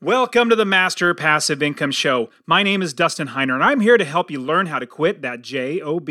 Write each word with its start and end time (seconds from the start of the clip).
Welcome 0.00 0.48
to 0.50 0.54
the 0.54 0.64
Master 0.64 1.12
Passive 1.12 1.60
Income 1.60 1.90
Show. 1.90 2.30
My 2.46 2.62
name 2.62 2.82
is 2.82 2.92
Dustin 2.94 3.30
Heiner, 3.30 3.54
and 3.54 3.64
I'm 3.64 3.80
here 3.80 3.98
to 3.98 4.04
help 4.04 4.30
you 4.30 4.40
learn 4.40 4.66
how 4.66 4.78
to 4.78 4.86
quit 4.86 5.22
that 5.22 5.42
JOB, 5.42 6.08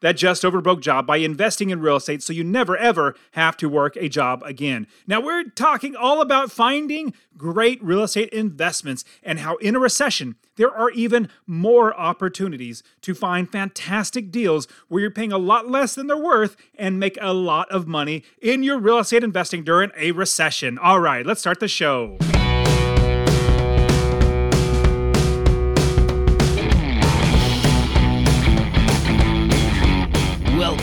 that 0.00 0.16
just 0.16 0.44
over 0.44 0.60
broke 0.60 0.80
job, 0.80 1.06
by 1.06 1.18
investing 1.18 1.70
in 1.70 1.78
real 1.78 1.94
estate 1.94 2.20
so 2.20 2.32
you 2.32 2.42
never 2.42 2.76
ever 2.76 3.14
have 3.32 3.56
to 3.58 3.68
work 3.68 3.94
a 3.94 4.08
job 4.08 4.42
again. 4.44 4.88
Now, 5.06 5.20
we're 5.20 5.44
talking 5.44 5.94
all 5.94 6.20
about 6.20 6.50
finding 6.50 7.14
great 7.36 7.80
real 7.80 8.02
estate 8.02 8.30
investments 8.30 9.04
and 9.22 9.38
how 9.38 9.54
in 9.58 9.76
a 9.76 9.78
recession, 9.78 10.34
there 10.56 10.74
are 10.74 10.90
even 10.90 11.28
more 11.46 11.96
opportunities 11.96 12.82
to 13.02 13.14
find 13.14 13.48
fantastic 13.48 14.32
deals 14.32 14.66
where 14.88 15.00
you're 15.00 15.12
paying 15.12 15.30
a 15.30 15.38
lot 15.38 15.70
less 15.70 15.94
than 15.94 16.08
they're 16.08 16.16
worth 16.16 16.56
and 16.76 16.98
make 16.98 17.16
a 17.20 17.32
lot 17.32 17.70
of 17.70 17.86
money 17.86 18.24
in 18.42 18.64
your 18.64 18.80
real 18.80 18.98
estate 18.98 19.22
investing 19.22 19.62
during 19.62 19.92
a 19.96 20.10
recession. 20.10 20.76
All 20.76 20.98
right, 20.98 21.24
let's 21.24 21.38
start 21.38 21.60
the 21.60 21.68
show. 21.68 22.18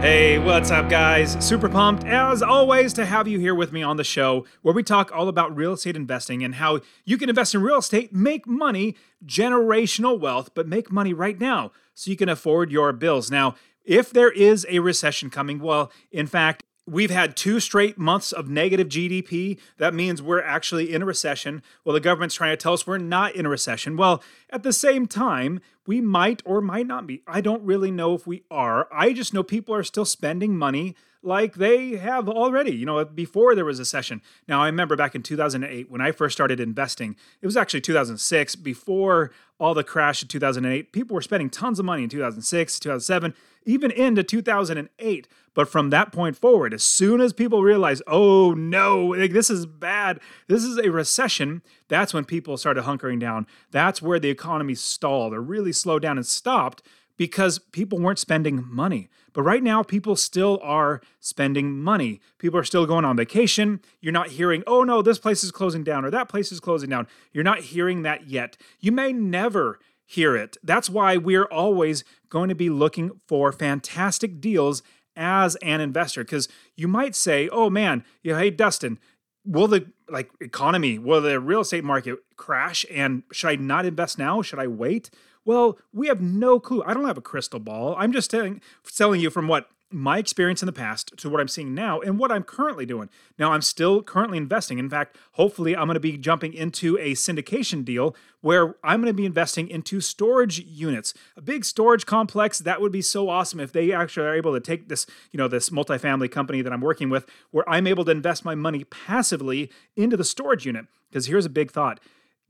Hey, 0.00 0.38
what's 0.38 0.70
up, 0.70 0.88
guys? 0.88 1.36
Super 1.46 1.68
pumped, 1.68 2.04
as 2.04 2.40
always, 2.40 2.94
to 2.94 3.04
have 3.04 3.28
you 3.28 3.38
here 3.38 3.54
with 3.54 3.70
me 3.70 3.82
on 3.82 3.98
the 3.98 4.02
show 4.02 4.46
where 4.62 4.74
we 4.74 4.82
talk 4.82 5.14
all 5.14 5.28
about 5.28 5.54
real 5.54 5.74
estate 5.74 5.94
investing 5.94 6.42
and 6.42 6.54
how 6.54 6.80
you 7.04 7.18
can 7.18 7.28
invest 7.28 7.54
in 7.54 7.60
real 7.60 7.80
estate, 7.80 8.10
make 8.10 8.46
money, 8.46 8.96
generational 9.26 10.18
wealth, 10.18 10.52
but 10.54 10.66
make 10.66 10.90
money 10.90 11.12
right 11.12 11.38
now 11.38 11.70
so 11.92 12.10
you 12.10 12.16
can 12.16 12.30
afford 12.30 12.72
your 12.72 12.94
bills. 12.94 13.30
Now, 13.30 13.56
if 13.84 14.10
there 14.10 14.30
is 14.30 14.64
a 14.70 14.78
recession 14.78 15.28
coming, 15.28 15.58
well, 15.60 15.92
in 16.10 16.26
fact, 16.26 16.62
We've 16.90 17.10
had 17.10 17.36
two 17.36 17.60
straight 17.60 17.98
months 17.98 18.32
of 18.32 18.48
negative 18.48 18.88
GDP. 18.88 19.60
That 19.78 19.94
means 19.94 20.20
we're 20.20 20.42
actually 20.42 20.92
in 20.92 21.02
a 21.02 21.06
recession. 21.06 21.62
Well, 21.84 21.94
the 21.94 22.00
government's 22.00 22.34
trying 22.34 22.50
to 22.50 22.56
tell 22.56 22.72
us 22.72 22.84
we're 22.84 22.98
not 22.98 23.36
in 23.36 23.46
a 23.46 23.48
recession. 23.48 23.96
Well, 23.96 24.24
at 24.50 24.64
the 24.64 24.72
same 24.72 25.06
time, 25.06 25.60
we 25.86 26.00
might 26.00 26.42
or 26.44 26.60
might 26.60 26.88
not 26.88 27.06
be. 27.06 27.22
I 27.28 27.42
don't 27.42 27.62
really 27.62 27.92
know 27.92 28.14
if 28.14 28.26
we 28.26 28.42
are. 28.50 28.88
I 28.92 29.12
just 29.12 29.32
know 29.32 29.44
people 29.44 29.72
are 29.72 29.84
still 29.84 30.04
spending 30.04 30.56
money 30.56 30.96
like 31.22 31.54
they 31.54 31.96
have 31.96 32.28
already, 32.28 32.72
you 32.72 32.86
know, 32.86 33.04
before 33.04 33.54
there 33.54 33.64
was 33.64 33.78
a 33.78 33.84
session. 33.84 34.22
Now, 34.48 34.62
I 34.62 34.66
remember 34.66 34.96
back 34.96 35.14
in 35.14 35.22
2008 35.22 35.90
when 35.90 36.00
I 36.00 36.12
first 36.12 36.34
started 36.34 36.60
investing, 36.60 37.16
it 37.42 37.46
was 37.46 37.56
actually 37.56 37.82
2006, 37.82 38.56
before 38.56 39.30
all 39.58 39.74
the 39.74 39.84
crash 39.84 40.22
of 40.22 40.28
2008. 40.28 40.92
People 40.92 41.14
were 41.14 41.20
spending 41.20 41.50
tons 41.50 41.78
of 41.78 41.84
money 41.84 42.02
in 42.02 42.08
2006, 42.08 42.78
2007, 42.78 43.34
even 43.66 43.90
into 43.90 44.22
2008. 44.22 45.28
But 45.52 45.68
from 45.68 45.90
that 45.90 46.12
point 46.12 46.36
forward, 46.36 46.72
as 46.72 46.82
soon 46.82 47.20
as 47.20 47.34
people 47.34 47.62
realized, 47.62 48.02
oh 48.06 48.54
no, 48.54 49.08
like, 49.08 49.32
this 49.32 49.50
is 49.50 49.66
bad, 49.66 50.20
this 50.48 50.64
is 50.64 50.78
a 50.78 50.90
recession, 50.90 51.60
that's 51.88 52.14
when 52.14 52.24
people 52.24 52.56
started 52.56 52.84
hunkering 52.84 53.20
down. 53.20 53.46
That's 53.70 54.00
where 54.00 54.18
the 54.18 54.30
economy 54.30 54.74
stalled 54.74 55.34
or 55.34 55.42
really 55.42 55.72
slowed 55.72 56.02
down 56.02 56.16
and 56.16 56.26
stopped 56.26 56.82
because 57.18 57.58
people 57.58 57.98
weren't 57.98 58.18
spending 58.18 58.64
money. 58.66 59.10
But 59.32 59.42
right 59.42 59.62
now, 59.62 59.82
people 59.82 60.16
still 60.16 60.58
are 60.62 61.00
spending 61.20 61.80
money. 61.82 62.20
People 62.38 62.58
are 62.58 62.64
still 62.64 62.86
going 62.86 63.04
on 63.04 63.16
vacation. 63.16 63.80
You're 64.00 64.12
not 64.12 64.28
hearing, 64.28 64.62
oh 64.66 64.84
no, 64.84 65.02
this 65.02 65.18
place 65.18 65.44
is 65.44 65.50
closing 65.50 65.84
down 65.84 66.04
or 66.04 66.10
that 66.10 66.28
place 66.28 66.52
is 66.52 66.60
closing 66.60 66.90
down. 66.90 67.06
You're 67.32 67.44
not 67.44 67.60
hearing 67.60 68.02
that 68.02 68.28
yet. 68.28 68.56
You 68.80 68.92
may 68.92 69.12
never 69.12 69.78
hear 70.04 70.34
it. 70.34 70.56
That's 70.64 70.90
why 70.90 71.16
we're 71.16 71.44
always 71.44 72.02
going 72.28 72.48
to 72.48 72.54
be 72.54 72.68
looking 72.68 73.20
for 73.28 73.52
fantastic 73.52 74.40
deals 74.40 74.82
as 75.14 75.54
an 75.56 75.80
investor 75.80 76.24
because 76.24 76.48
you 76.76 76.88
might 76.88 77.14
say, 77.14 77.48
"Oh 77.50 77.70
man, 77.70 78.04
you 78.22 78.32
know, 78.32 78.38
hey 78.38 78.50
Dustin, 78.50 78.98
will 79.44 79.68
the 79.68 79.86
like 80.08 80.30
economy, 80.40 80.98
will 80.98 81.20
the 81.20 81.38
real 81.38 81.60
estate 81.60 81.84
market 81.84 82.18
crash 82.36 82.84
and 82.90 83.22
should 83.32 83.50
I 83.50 83.56
not 83.56 83.86
invest 83.86 84.18
now? 84.18 84.42
Should 84.42 84.58
I 84.58 84.66
wait?" 84.66 85.10
Well, 85.44 85.78
we 85.92 86.08
have 86.08 86.20
no 86.20 86.60
clue. 86.60 86.82
I 86.84 86.94
don't 86.94 87.06
have 87.06 87.18
a 87.18 87.22
crystal 87.22 87.60
ball. 87.60 87.94
I'm 87.98 88.12
just 88.12 88.30
telling, 88.30 88.60
telling 88.94 89.20
you 89.20 89.30
from 89.30 89.48
what 89.48 89.68
my 89.92 90.18
experience 90.18 90.62
in 90.62 90.66
the 90.66 90.72
past 90.72 91.12
to 91.16 91.28
what 91.28 91.40
I'm 91.40 91.48
seeing 91.48 91.74
now 91.74 92.00
and 92.00 92.18
what 92.18 92.30
I'm 92.30 92.44
currently 92.44 92.86
doing. 92.86 93.08
Now, 93.38 93.52
I'm 93.52 93.62
still 93.62 94.02
currently 94.02 94.38
investing. 94.38 94.78
In 94.78 94.88
fact, 94.88 95.16
hopefully, 95.32 95.74
I'm 95.74 95.86
going 95.86 95.94
to 95.94 96.00
be 96.00 96.16
jumping 96.16 96.52
into 96.52 96.96
a 96.98 97.12
syndication 97.12 97.84
deal 97.84 98.14
where 98.40 98.76
I'm 98.84 99.00
going 99.00 99.12
to 99.12 99.16
be 99.16 99.26
investing 99.26 99.68
into 99.68 100.00
storage 100.00 100.60
units, 100.60 101.12
a 101.36 101.42
big 101.42 101.64
storage 101.64 102.06
complex. 102.06 102.60
That 102.60 102.80
would 102.80 102.92
be 102.92 103.02
so 103.02 103.28
awesome 103.28 103.58
if 103.58 103.72
they 103.72 103.92
actually 103.92 104.26
are 104.26 104.34
able 104.34 104.52
to 104.52 104.60
take 104.60 104.88
this, 104.88 105.06
you 105.32 105.38
know, 105.38 105.48
this 105.48 105.70
multifamily 105.70 106.30
company 106.30 106.62
that 106.62 106.72
I'm 106.72 106.80
working 106.80 107.10
with, 107.10 107.26
where 107.50 107.68
I'm 107.68 107.88
able 107.88 108.04
to 108.04 108.12
invest 108.12 108.44
my 108.44 108.54
money 108.54 108.84
passively 108.84 109.70
into 109.96 110.16
the 110.16 110.24
storage 110.24 110.66
unit. 110.66 110.86
Because 111.10 111.26
here's 111.26 111.46
a 111.46 111.50
big 111.50 111.72
thought 111.72 111.98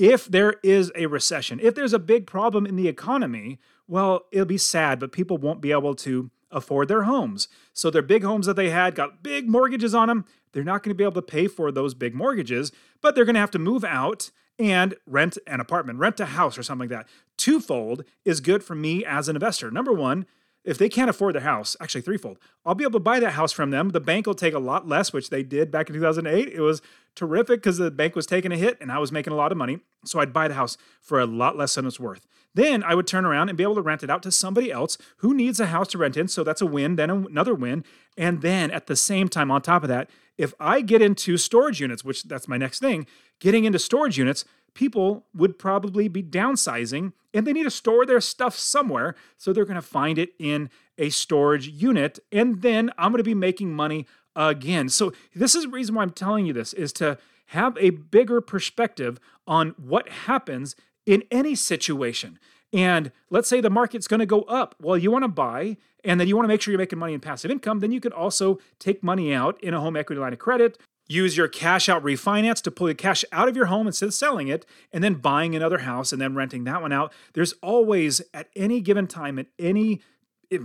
if 0.01 0.25
there 0.25 0.55
is 0.63 0.91
a 0.97 1.05
recession, 1.07 1.61
if 1.63 1.75
there's 1.75 1.93
a 1.93 1.99
big 1.99 2.27
problem 2.27 2.65
in 2.65 2.77
the 2.77 2.89
economy, 2.89 3.59
well, 3.87 4.25
it'll 4.33 4.47
be 4.47 4.57
sad, 4.57 4.99
but 4.99 5.13
people 5.13 5.37
won't 5.37 5.61
be 5.61 5.73
able 5.73 5.95
to 5.97 6.31
afford 6.51 6.89
their 6.89 7.03
homes. 7.03 7.49
So 7.75 7.91
their 7.91 8.01
big 8.01 8.25
homes 8.25 8.47
that 8.47 8.57
they 8.57 8.71
had 8.71 8.95
got 8.95 9.23
big 9.23 9.47
mortgages 9.47 9.95
on 9.95 10.09
them. 10.09 10.25
They're 10.53 10.65
not 10.65 10.83
going 10.83 10.95
to 10.95 10.97
be 10.97 11.05
able 11.05 11.21
to 11.21 11.23
pay 11.23 11.49
for 11.49 11.71
those 11.71 11.93
big 11.93 12.15
mortgages, 12.15 12.73
but 13.03 13.15
they're 13.15 13.27
going 13.27 13.35
to 13.35 13.41
have 13.41 13.51
to 13.51 13.59
move 13.59 13.85
out 13.85 14.31
and 14.59 14.95
rent 15.07 15.37
an 15.47 15.61
apartment, 15.61 15.99
rent 15.99 16.19
a 16.19 16.27
house 16.27 16.57
or 16.57 16.63
something 16.63 16.89
like 16.89 16.99
that. 16.99 17.09
Twofold 17.37 18.05
is 18.25 18.41
good 18.41 18.65
for 18.65 18.75
me 18.75 19.05
as 19.05 19.29
an 19.29 19.37
investor. 19.37 19.71
Number 19.71 19.93
one, 19.93 20.25
if 20.65 20.77
they 20.77 20.89
can't 20.89 21.09
afford 21.09 21.35
the 21.35 21.41
house, 21.41 21.77
actually 21.81 22.03
threefold, 22.03 22.39
I'll 22.65 22.75
be 22.75 22.85
able 22.85 22.93
to 22.93 23.01
buy 23.01 23.21
that 23.21 23.33
house 23.33 23.53
from 23.53 23.71
them. 23.71 23.91
The 23.91 24.01
bank 24.01 24.27
will 24.27 24.35
take 24.35 24.55
a 24.55 24.59
lot 24.59 24.87
less, 24.87 25.13
which 25.13 25.31
they 25.31 25.43
did 25.43 25.71
back 25.71 25.89
in 25.89 25.95
2008. 25.95 26.49
It 26.49 26.61
was 26.61 26.83
terrific 27.15 27.61
because 27.61 27.79
the 27.79 27.91
bank 27.91 28.15
was 28.15 28.27
taking 28.27 28.53
a 28.53 28.57
hit 28.57 28.79
and 28.81 28.93
I 28.93 28.99
was 28.99 29.11
making 29.11 29.33
a 29.33 29.37
lot 29.37 29.53
of 29.53 29.59
money. 29.59 29.81
So 30.05 30.21
I'd 30.21 30.33
buy 30.33 30.49
the 30.49 30.55
house 30.55 30.77
for 31.01 31.19
a 31.19 31.27
lot 31.27 31.57
less 31.57 31.75
than 31.75 31.87
it's 31.87 31.99
worth. 31.99 32.27
Then 32.55 32.83
I 32.83 32.95
would 32.95 33.07
turn 33.07 33.25
around 33.25 33.49
and 33.49 33.57
be 33.57 33.63
able 33.63 33.77
to 33.77 33.83
rent 33.83 34.03
it 34.03 34.11
out 34.11 34.23
to 34.25 34.33
somebody 34.33 34.73
else 34.73 34.99
who 35.19 35.35
needs 35.35 35.61
a 35.61 35.67
house 35.67 35.89
to 35.89 35.99
rent 35.99 36.17
in. 36.17 36.29
So 36.29 36.43
that's 36.43 36.61
a 36.61 36.67
win, 36.67 36.97
then 36.97 37.11
another 37.11 37.55
win. 37.55 37.85
And 38.17 38.43
then 38.43 38.71
at 38.71 38.87
the 38.87 38.97
same 38.97 39.29
time, 39.29 39.51
on 39.51 39.63
top 39.63 39.83
of 39.83 39.89
that, 39.89 40.11
if 40.37 40.53
I 40.59 40.81
get 40.81 41.03
into 41.03 41.37
storage 41.37 41.81
units, 41.81 42.05
which 42.05 42.25
that's 42.25 42.49
my 42.49 42.57
next 42.57 42.81
thing, 42.81 43.07
getting 43.41 43.65
into 43.65 43.79
storage 43.79 44.19
units, 44.19 44.45
people 44.75 45.27
would 45.35 45.59
probably 45.59 46.09
be 46.09 46.23
downsizing 46.23 47.13
and 47.33 47.47
they 47.47 47.53
need 47.53 47.65
to 47.65 47.71
store 47.71 48.05
their 48.05 48.21
stuff 48.21 48.57
somewhere. 48.57 49.15
So 49.37 49.53
they're 49.53 49.65
going 49.65 49.77
to 49.77 49.83
find 49.83 50.19
it 50.19 50.31
in 50.39 50.71
a 50.99 51.11
storage 51.11 51.69
unit. 51.69 52.19
And 52.33 52.63
then 52.63 52.91
I'm 52.99 53.13
going 53.13 53.19
to 53.19 53.25
be 53.25 53.35
making 53.35 53.73
money 53.73 54.07
again. 54.35 54.89
So 54.89 55.13
this 55.35 55.55
is 55.55 55.65
the 55.65 55.71
reason 55.71 55.95
why 55.95 56.03
I'm 56.03 56.11
telling 56.11 56.47
you 56.47 56.53
this 56.53 56.73
is 56.73 56.93
to 56.95 57.19
have 57.47 57.77
a 57.79 57.91
bigger 57.91 58.41
perspective 58.41 59.19
on 59.47 59.75
what 59.77 60.09
happens 60.09 60.77
in 61.07 61.25
any 61.31 61.55
situation. 61.55 62.39
And 62.73 63.11
let's 63.31 63.49
say 63.49 63.61
the 63.61 63.71
market's 63.71 64.07
going 64.07 64.21
to 64.21 64.27
go 64.27 64.43
up. 64.43 64.77
Well, 64.81 64.97
you 64.97 65.11
want 65.11 65.25
to 65.25 65.29
buy 65.29 65.77
and 66.05 66.21
then 66.21 66.29
you 66.29 66.37
want 66.37 66.45
to 66.45 66.49
make 66.49 66.63
sure 66.63 66.71
you're 66.71 66.79
making 66.79 66.99
money 66.99 67.15
in 67.15 67.21
passive 67.21 67.51
income. 67.51 67.81
Then 67.81 67.91
you 67.91 68.01
could 68.01 68.13
also 68.13 68.59
take 68.79 69.03
money 69.03 69.35
out 69.35 69.61
in 69.63 69.75
a 69.75 69.81
home 69.81 69.97
equity 69.97 70.21
line 70.21 70.33
of 70.33 70.39
credit 70.39 70.79
use 71.11 71.37
your 71.37 71.49
cash 71.49 71.89
out 71.89 72.03
refinance 72.03 72.63
to 72.63 72.71
pull 72.71 72.89
your 72.89 72.95
cash 72.95 73.25
out 73.33 73.49
of 73.49 73.57
your 73.57 73.67
home 73.67 73.87
instead 73.87 74.07
of 74.07 74.15
selling 74.15 74.49
it 74.49 74.65
and 74.93 75.03
then 75.03 75.15
buying 75.15 75.55
another 75.55 75.79
house 75.79 76.13
and 76.13 76.23
then 76.23 76.35
renting 76.35 76.65
that 76.65 76.81
one 76.81 76.93
out. 76.93 77.13
There's 77.35 77.55
always, 77.63 78.23
at 78.33 78.49
any 78.55 78.81
given 78.81 79.07
time, 79.07 79.39
at 79.39 79.47
any 79.59 80.01